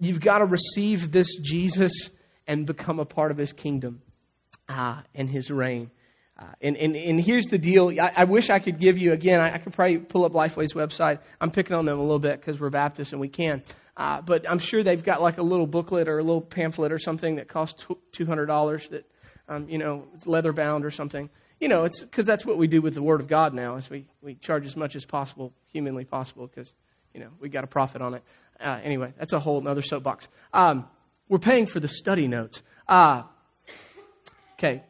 you've 0.00 0.20
got 0.20 0.38
to 0.38 0.44
receive 0.44 1.12
this 1.12 1.36
Jesus 1.36 2.10
and 2.48 2.66
become 2.66 2.98
a 2.98 3.04
part 3.04 3.30
of 3.30 3.38
his 3.38 3.52
kingdom 3.52 4.02
uh, 4.68 5.02
and 5.14 5.30
his 5.30 5.52
reign. 5.52 5.92
Uh, 6.40 6.46
and, 6.62 6.76
and, 6.76 6.96
and 6.96 7.20
here's 7.20 7.48
the 7.48 7.58
deal. 7.58 7.90
I, 8.00 8.22
I 8.22 8.24
wish 8.24 8.48
I 8.48 8.60
could 8.60 8.78
give 8.78 8.96
you, 8.96 9.12
again, 9.12 9.40
I, 9.40 9.54
I, 9.54 9.58
could 9.58 9.74
probably 9.74 9.98
pull 9.98 10.24
up 10.24 10.32
Lifeway's 10.32 10.72
website. 10.72 11.18
I'm 11.38 11.50
picking 11.50 11.76
on 11.76 11.84
them 11.84 11.98
a 11.98 12.02
little 12.02 12.18
bit 12.18 12.40
because 12.40 12.58
we're 12.58 12.70
Baptists 12.70 13.12
and 13.12 13.20
we 13.20 13.28
can. 13.28 13.62
Uh, 13.94 14.22
but 14.22 14.48
I'm 14.48 14.58
sure 14.58 14.82
they've 14.82 15.02
got 15.02 15.20
like 15.20 15.36
a 15.36 15.42
little 15.42 15.66
booklet 15.66 16.08
or 16.08 16.18
a 16.18 16.22
little 16.22 16.40
pamphlet 16.40 16.92
or 16.92 16.98
something 16.98 17.36
that 17.36 17.48
costs 17.48 17.84
$200 18.14 18.88
that, 18.88 19.04
um, 19.48 19.68
you 19.68 19.76
know, 19.76 20.06
it's 20.14 20.26
leather 20.26 20.54
bound 20.54 20.86
or 20.86 20.90
something. 20.90 21.28
You 21.60 21.68
know, 21.68 21.84
it's 21.84 22.00
because 22.00 22.24
that's 22.24 22.46
what 22.46 22.56
we 22.56 22.68
do 22.68 22.80
with 22.80 22.94
the 22.94 23.02
Word 23.02 23.20
of 23.20 23.28
God 23.28 23.52
now 23.52 23.76
is 23.76 23.90
we, 23.90 24.06
we 24.22 24.34
charge 24.34 24.64
as 24.64 24.76
much 24.76 24.96
as 24.96 25.04
possible, 25.04 25.52
humanly 25.74 26.06
possible, 26.06 26.46
because, 26.46 26.72
you 27.12 27.20
know, 27.20 27.28
we 27.38 27.50
got 27.50 27.64
a 27.64 27.66
profit 27.66 28.00
on 28.00 28.14
it. 28.14 28.22
Uh, 28.58 28.80
anyway, 28.82 29.12
that's 29.18 29.34
a 29.34 29.40
whole 29.40 29.66
other 29.68 29.82
soapbox. 29.82 30.26
Um, 30.54 30.88
we're 31.28 31.38
paying 31.38 31.66
for 31.66 31.80
the 31.80 31.88
study 31.88 32.28
notes. 32.28 32.62
Uh, 32.88 33.24
okay, 34.54 34.84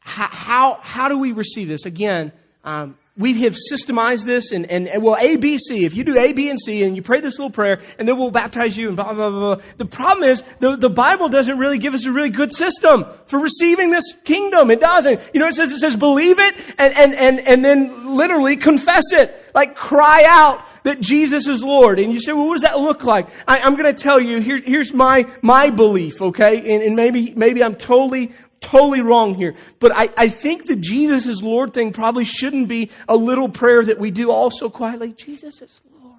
how, 0.00 0.78
how, 0.80 1.08
do 1.08 1.18
we 1.18 1.32
receive 1.32 1.68
this? 1.68 1.86
Again, 1.86 2.32
um, 2.64 2.96
we 3.16 3.42
have 3.42 3.54
systemized 3.54 4.24
this 4.24 4.50
and, 4.50 4.70
and, 4.70 4.88
and, 4.88 5.02
well, 5.02 5.16
A, 5.20 5.36
B, 5.36 5.58
C. 5.58 5.84
If 5.84 5.94
you 5.94 6.04
do 6.04 6.18
A, 6.18 6.32
B, 6.32 6.48
and 6.48 6.58
C 6.58 6.82
and 6.82 6.96
you 6.96 7.02
pray 7.02 7.20
this 7.20 7.38
little 7.38 7.50
prayer 7.50 7.80
and 7.98 8.08
then 8.08 8.18
we'll 8.18 8.30
baptize 8.30 8.76
you 8.76 8.88
and 8.88 8.96
blah, 8.96 9.12
blah, 9.12 9.30
blah, 9.30 9.54
blah. 9.56 9.64
The 9.76 9.84
problem 9.84 10.28
is 10.28 10.42
the, 10.58 10.76
the 10.76 10.88
Bible 10.88 11.28
doesn't 11.28 11.58
really 11.58 11.78
give 11.78 11.92
us 11.94 12.06
a 12.06 12.12
really 12.12 12.30
good 12.30 12.54
system 12.54 13.04
for 13.26 13.38
receiving 13.38 13.90
this 13.90 14.14
kingdom. 14.24 14.70
It 14.70 14.80
doesn't. 14.80 15.30
You 15.34 15.40
know, 15.40 15.48
it 15.48 15.54
says, 15.54 15.72
it 15.72 15.78
says 15.78 15.96
believe 15.96 16.38
it 16.38 16.54
and, 16.78 16.96
and, 16.96 17.14
and, 17.14 17.46
and 17.46 17.64
then 17.64 18.16
literally 18.16 18.56
confess 18.56 19.12
it. 19.12 19.34
Like 19.54 19.74
cry 19.74 20.24
out 20.26 20.64
that 20.84 21.00
Jesus 21.00 21.46
is 21.46 21.62
Lord. 21.62 21.98
And 21.98 22.12
you 22.12 22.20
say, 22.20 22.32
well, 22.32 22.46
what 22.46 22.54
does 22.54 22.62
that 22.62 22.78
look 22.78 23.04
like? 23.04 23.28
I, 23.46 23.66
am 23.66 23.76
going 23.76 23.94
to 23.94 24.02
tell 24.02 24.20
you, 24.20 24.40
here, 24.40 24.58
here's 24.64 24.94
my, 24.94 25.26
my 25.42 25.70
belief, 25.70 26.22
okay? 26.22 26.58
And, 26.58 26.82
and 26.82 26.96
maybe, 26.96 27.32
maybe 27.34 27.62
I'm 27.62 27.74
totally 27.74 28.32
totally 28.60 29.00
wrong 29.00 29.34
here. 29.34 29.54
But 29.78 29.92
I, 29.94 30.08
I 30.16 30.28
think 30.28 30.66
the 30.66 30.76
Jesus 30.76 31.26
is 31.26 31.42
Lord 31.42 31.74
thing 31.74 31.92
probably 31.92 32.24
shouldn't 32.24 32.68
be 32.68 32.90
a 33.08 33.16
little 33.16 33.48
prayer 33.48 33.82
that 33.84 33.98
we 33.98 34.10
do 34.10 34.30
also 34.30 34.68
quietly. 34.68 35.12
Jesus 35.12 35.60
is 35.60 35.80
Lord. 36.02 36.16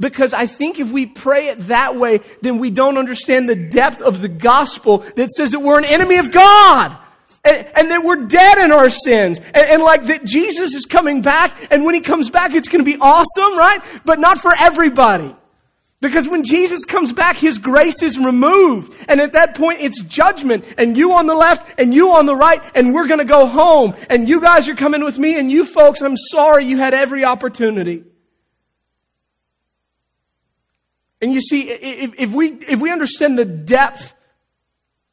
Because 0.00 0.32
I 0.34 0.46
think 0.46 0.78
if 0.78 0.92
we 0.92 1.06
pray 1.06 1.48
it 1.48 1.58
that 1.68 1.96
way, 1.96 2.20
then 2.40 2.58
we 2.58 2.70
don't 2.70 2.98
understand 2.98 3.48
the 3.48 3.56
depth 3.56 4.00
of 4.00 4.20
the 4.20 4.28
gospel 4.28 4.98
that 5.16 5.30
says 5.30 5.52
that 5.52 5.60
we're 5.60 5.78
an 5.78 5.84
enemy 5.84 6.18
of 6.18 6.30
God. 6.30 6.96
And, 7.44 7.56
and 7.76 7.90
that 7.92 8.02
we're 8.04 8.26
dead 8.26 8.58
in 8.58 8.72
our 8.72 8.88
sins. 8.88 9.38
And, 9.38 9.56
and 9.56 9.82
like 9.82 10.04
that 10.04 10.24
Jesus 10.24 10.74
is 10.74 10.86
coming 10.86 11.22
back, 11.22 11.68
and 11.70 11.84
when 11.84 11.94
He 11.94 12.00
comes 12.00 12.30
back, 12.30 12.52
it's 12.52 12.68
gonna 12.68 12.82
be 12.82 12.96
awesome, 13.00 13.56
right? 13.56 13.80
But 14.04 14.18
not 14.18 14.40
for 14.40 14.52
everybody. 14.56 15.34
Because 16.00 16.28
when 16.28 16.44
Jesus 16.44 16.84
comes 16.84 17.12
back, 17.12 17.36
His 17.36 17.58
grace 17.58 18.02
is 18.02 18.18
removed. 18.18 18.94
And 19.08 19.20
at 19.20 19.32
that 19.32 19.56
point, 19.56 19.80
it's 19.80 20.00
judgment. 20.02 20.64
And 20.78 20.96
you 20.96 21.14
on 21.14 21.26
the 21.26 21.34
left, 21.34 21.78
and 21.78 21.92
you 21.92 22.12
on 22.12 22.26
the 22.26 22.36
right, 22.36 22.62
and 22.74 22.94
we're 22.94 23.08
gonna 23.08 23.24
go 23.24 23.46
home. 23.46 23.94
And 24.08 24.28
you 24.28 24.40
guys 24.40 24.68
are 24.68 24.76
coming 24.76 25.04
with 25.04 25.18
me, 25.18 25.38
and 25.38 25.50
you 25.50 25.64
folks, 25.64 26.00
I'm 26.00 26.16
sorry 26.16 26.66
you 26.68 26.78
had 26.78 26.94
every 26.94 27.24
opportunity. 27.24 28.04
And 31.20 31.32
you 31.32 31.40
see, 31.40 31.68
if, 31.68 32.12
if 32.16 32.32
we, 32.32 32.48
if 32.50 32.80
we 32.80 32.92
understand 32.92 33.36
the 33.36 33.44
depth 33.44 34.14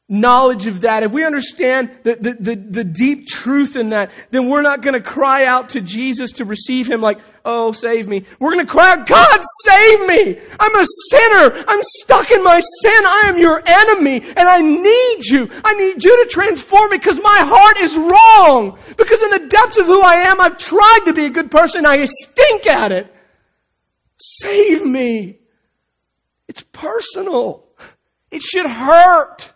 knowledge 0.08 0.68
of 0.68 0.82
that, 0.82 1.02
if 1.02 1.12
we 1.12 1.24
understand 1.24 1.90
the, 2.04 2.14
the, 2.14 2.36
the, 2.38 2.54
the, 2.54 2.84
deep 2.84 3.26
truth 3.26 3.74
in 3.74 3.88
that, 3.88 4.12
then 4.30 4.48
we're 4.48 4.62
not 4.62 4.80
going 4.80 4.94
to 4.94 5.00
cry 5.00 5.44
out 5.46 5.70
to 5.70 5.80
Jesus 5.80 6.32
to 6.32 6.44
receive 6.44 6.88
Him 6.88 7.00
like, 7.00 7.18
oh, 7.44 7.72
save 7.72 8.06
me. 8.06 8.24
We're 8.38 8.52
going 8.52 8.64
to 8.64 8.70
cry 8.70 8.92
out, 8.92 9.08
God, 9.08 9.40
save 9.64 10.06
me! 10.06 10.38
I'm 10.60 10.76
a 10.76 10.86
sinner! 11.10 11.64
I'm 11.66 11.80
stuck 11.82 12.30
in 12.30 12.44
my 12.44 12.60
sin! 12.60 13.04
I 13.04 13.22
am 13.26 13.38
your 13.38 13.60
enemy! 13.66 14.22
And 14.36 14.48
I 14.48 14.60
need 14.60 15.26
you! 15.26 15.50
I 15.64 15.74
need 15.74 16.04
you 16.04 16.24
to 16.24 16.30
transform 16.30 16.90
me 16.90 16.98
because 16.98 17.18
my 17.20 17.38
heart 17.40 17.78
is 17.78 17.96
wrong! 17.96 18.78
Because 18.96 19.22
in 19.22 19.30
the 19.30 19.48
depths 19.48 19.76
of 19.76 19.86
who 19.86 20.00
I 20.00 20.28
am, 20.28 20.40
I've 20.40 20.58
tried 20.58 21.00
to 21.06 21.14
be 21.14 21.26
a 21.26 21.30
good 21.30 21.50
person, 21.50 21.84
I 21.84 22.04
stink 22.04 22.66
at 22.68 22.92
it! 22.92 23.12
Save 24.18 24.84
me! 24.84 25.40
It's 26.46 26.62
personal. 26.62 27.64
It 28.30 28.42
should 28.42 28.66
hurt. 28.66 29.52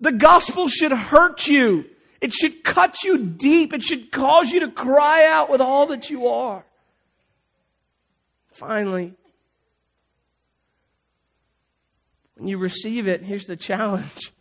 The 0.00 0.12
gospel 0.12 0.68
should 0.68 0.92
hurt 0.92 1.46
you. 1.46 1.84
It 2.20 2.32
should 2.32 2.64
cut 2.64 3.02
you 3.04 3.18
deep. 3.18 3.72
It 3.72 3.82
should 3.82 4.10
cause 4.10 4.50
you 4.50 4.60
to 4.60 4.70
cry 4.70 5.26
out 5.26 5.50
with 5.50 5.60
all 5.60 5.88
that 5.88 6.10
you 6.10 6.28
are. 6.28 6.64
Finally, 8.52 9.14
when 12.36 12.48
you 12.48 12.58
receive 12.58 13.06
it, 13.06 13.22
here's 13.22 13.46
the 13.46 13.56
challenge. 13.56 14.32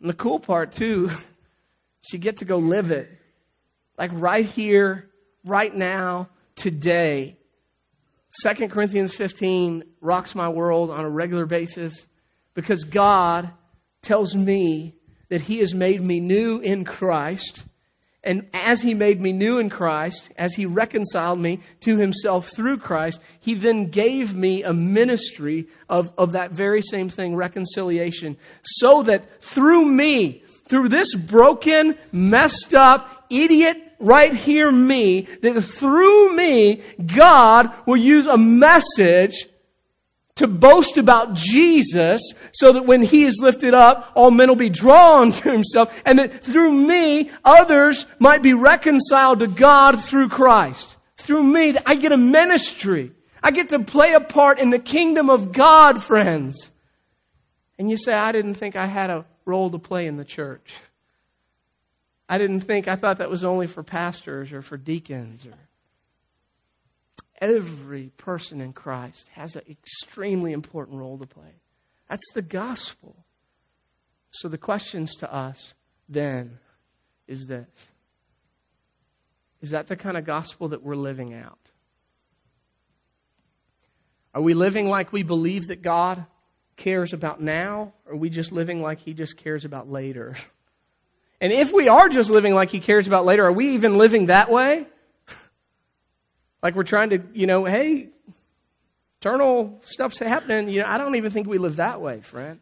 And 0.00 0.10
the 0.10 0.14
cool 0.14 0.40
part, 0.40 0.72
too, 0.72 1.10
is 1.10 2.12
you 2.12 2.18
get 2.18 2.38
to 2.38 2.44
go 2.44 2.58
live 2.58 2.90
it. 2.90 3.08
Like 3.96 4.10
right 4.14 4.44
here, 4.44 5.08
right 5.44 5.74
now, 5.74 6.28
today. 6.54 7.36
2 8.42 8.68
Corinthians 8.68 9.14
15 9.14 9.84
rocks 10.00 10.34
my 10.34 10.48
world 10.48 10.90
on 10.90 11.04
a 11.04 11.08
regular 11.08 11.46
basis 11.46 12.06
because 12.54 12.84
God 12.84 13.50
tells 14.06 14.34
me 14.34 14.94
that 15.28 15.42
He 15.42 15.58
has 15.58 15.74
made 15.74 16.00
me 16.00 16.20
new 16.20 16.60
in 16.60 16.84
Christ. 16.84 17.64
And 18.22 18.48
as 18.54 18.80
He 18.80 18.94
made 18.94 19.20
me 19.20 19.32
new 19.32 19.58
in 19.58 19.68
Christ, 19.68 20.30
as 20.36 20.54
He 20.54 20.66
reconciled 20.66 21.38
me 21.38 21.60
to 21.80 21.96
Himself 21.96 22.50
through 22.54 22.78
Christ, 22.78 23.20
He 23.40 23.54
then 23.54 23.86
gave 23.90 24.34
me 24.34 24.62
a 24.62 24.72
ministry 24.72 25.68
of, 25.88 26.12
of 26.16 26.32
that 26.32 26.52
very 26.52 26.82
same 26.82 27.08
thing, 27.08 27.36
reconciliation. 27.36 28.36
So 28.62 29.02
that 29.02 29.42
through 29.42 29.84
me, 29.84 30.44
through 30.68 30.88
this 30.88 31.14
broken, 31.14 31.96
messed 32.12 32.74
up, 32.74 33.26
idiot 33.28 33.76
right 33.98 34.34
here 34.34 34.70
me, 34.70 35.22
that 35.42 35.62
through 35.62 36.34
me, 36.34 36.82
God 37.04 37.72
will 37.86 37.96
use 37.96 38.26
a 38.26 38.38
message 38.38 39.46
to 40.36 40.46
boast 40.46 40.98
about 40.98 41.34
Jesus 41.34 42.32
so 42.52 42.72
that 42.72 42.86
when 42.86 43.02
he 43.02 43.24
is 43.24 43.40
lifted 43.40 43.74
up, 43.74 44.12
all 44.14 44.30
men 44.30 44.48
will 44.48 44.56
be 44.56 44.70
drawn 44.70 45.32
to 45.32 45.50
himself 45.50 45.92
and 46.04 46.18
that 46.18 46.44
through 46.44 46.72
me, 46.72 47.30
others 47.44 48.06
might 48.18 48.42
be 48.42 48.54
reconciled 48.54 49.40
to 49.40 49.48
God 49.48 50.02
through 50.04 50.28
Christ. 50.28 50.96
Through 51.18 51.42
me, 51.42 51.74
I 51.84 51.96
get 51.96 52.12
a 52.12 52.18
ministry. 52.18 53.12
I 53.42 53.50
get 53.50 53.70
to 53.70 53.80
play 53.80 54.12
a 54.12 54.20
part 54.20 54.60
in 54.60 54.70
the 54.70 54.78
kingdom 54.78 55.30
of 55.30 55.52
God, 55.52 56.02
friends. 56.02 56.70
And 57.78 57.90
you 57.90 57.96
say, 57.96 58.12
I 58.12 58.32
didn't 58.32 58.54
think 58.54 58.76
I 58.76 58.86
had 58.86 59.10
a 59.10 59.24
role 59.44 59.70
to 59.70 59.78
play 59.78 60.06
in 60.06 60.16
the 60.16 60.24
church. 60.24 60.74
I 62.28 62.38
didn't 62.38 62.60
think, 62.60 62.88
I 62.88 62.96
thought 62.96 63.18
that 63.18 63.30
was 63.30 63.44
only 63.44 63.66
for 63.66 63.82
pastors 63.82 64.52
or 64.52 64.62
for 64.62 64.76
deacons 64.76 65.46
or 65.46 65.54
Every 67.38 68.10
person 68.16 68.60
in 68.60 68.72
Christ 68.72 69.28
has 69.34 69.56
an 69.56 69.62
extremely 69.70 70.52
important 70.52 70.98
role 70.98 71.18
to 71.18 71.26
play. 71.26 71.54
That's 72.08 72.32
the 72.32 72.42
gospel. 72.42 73.16
So 74.30 74.48
the 74.48 74.58
questions 74.58 75.16
to 75.16 75.32
us 75.32 75.74
then 76.08 76.58
is 77.26 77.46
this 77.46 77.88
Is 79.60 79.70
that 79.70 79.86
the 79.86 79.96
kind 79.96 80.16
of 80.16 80.24
gospel 80.24 80.68
that 80.68 80.82
we're 80.82 80.94
living 80.94 81.34
out? 81.34 81.58
Are 84.34 84.42
we 84.42 84.54
living 84.54 84.88
like 84.88 85.12
we 85.12 85.22
believe 85.22 85.68
that 85.68 85.82
God 85.82 86.26
cares 86.76 87.12
about 87.12 87.40
now? 87.40 87.94
Or 88.04 88.12
are 88.12 88.16
we 88.16 88.28
just 88.28 88.52
living 88.52 88.82
like 88.82 89.00
He 89.00 89.14
just 89.14 89.36
cares 89.36 89.64
about 89.64 89.88
later? 89.88 90.36
And 91.38 91.52
if 91.52 91.70
we 91.70 91.86
are 91.86 92.08
just 92.08 92.30
living 92.30 92.54
like 92.54 92.70
He 92.70 92.80
cares 92.80 93.06
about 93.06 93.26
later, 93.26 93.44
are 93.44 93.52
we 93.52 93.74
even 93.74 93.98
living 93.98 94.26
that 94.26 94.50
way? 94.50 94.86
Like 96.66 96.74
we're 96.74 96.82
trying 96.82 97.10
to, 97.10 97.22
you 97.32 97.46
know, 97.46 97.64
hey, 97.64 98.08
eternal 99.20 99.80
stuff's 99.84 100.18
happening. 100.18 100.68
You 100.68 100.80
know, 100.80 100.88
I 100.88 100.98
don't 100.98 101.14
even 101.14 101.30
think 101.30 101.46
we 101.46 101.58
live 101.58 101.76
that 101.76 102.00
way, 102.00 102.22
friend. 102.22 102.58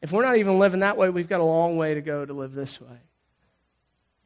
If 0.00 0.10
we're 0.10 0.24
not 0.24 0.38
even 0.38 0.58
living 0.58 0.80
that 0.80 0.96
way, 0.96 1.10
we've 1.10 1.28
got 1.28 1.40
a 1.40 1.44
long 1.44 1.76
way 1.76 1.92
to 1.92 2.00
go 2.00 2.24
to 2.24 2.32
live 2.32 2.54
this 2.54 2.80
way. 2.80 2.96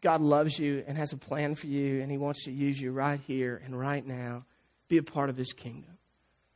God 0.01 0.21
loves 0.21 0.57
you 0.57 0.85
and 0.87 0.97
has 0.97 1.13
a 1.13 1.17
plan 1.17 1.57
for 1.57 1.67
you, 1.67 2.01
and 2.01 2.09
He 2.09 2.19
wants 2.19 2.45
to 2.45 2.53
use 2.53 2.81
you 2.81 2.93
right 2.93 3.19
here 3.27 3.61
and 3.65 3.77
right 3.77 4.07
now. 4.07 4.45
Be 4.87 4.99
a 4.99 5.03
part 5.03 5.29
of 5.29 5.37
His 5.37 5.53
kingdom. 5.53 5.99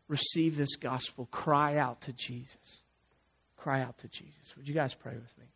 Receive 0.07 0.57
this 0.57 0.76
gospel. 0.76 1.26
Cry 1.33 1.76
out 1.76 2.03
to 2.03 2.12
Jesus. 2.12 2.83
Cry 3.57 3.83
out 3.83 3.98
to 3.98 4.07
Jesus. 4.07 4.57
Would 4.57 4.68
you 4.68 4.74
guys 4.74 4.94
pray 4.94 5.14
with 5.14 5.38
me? 5.38 5.46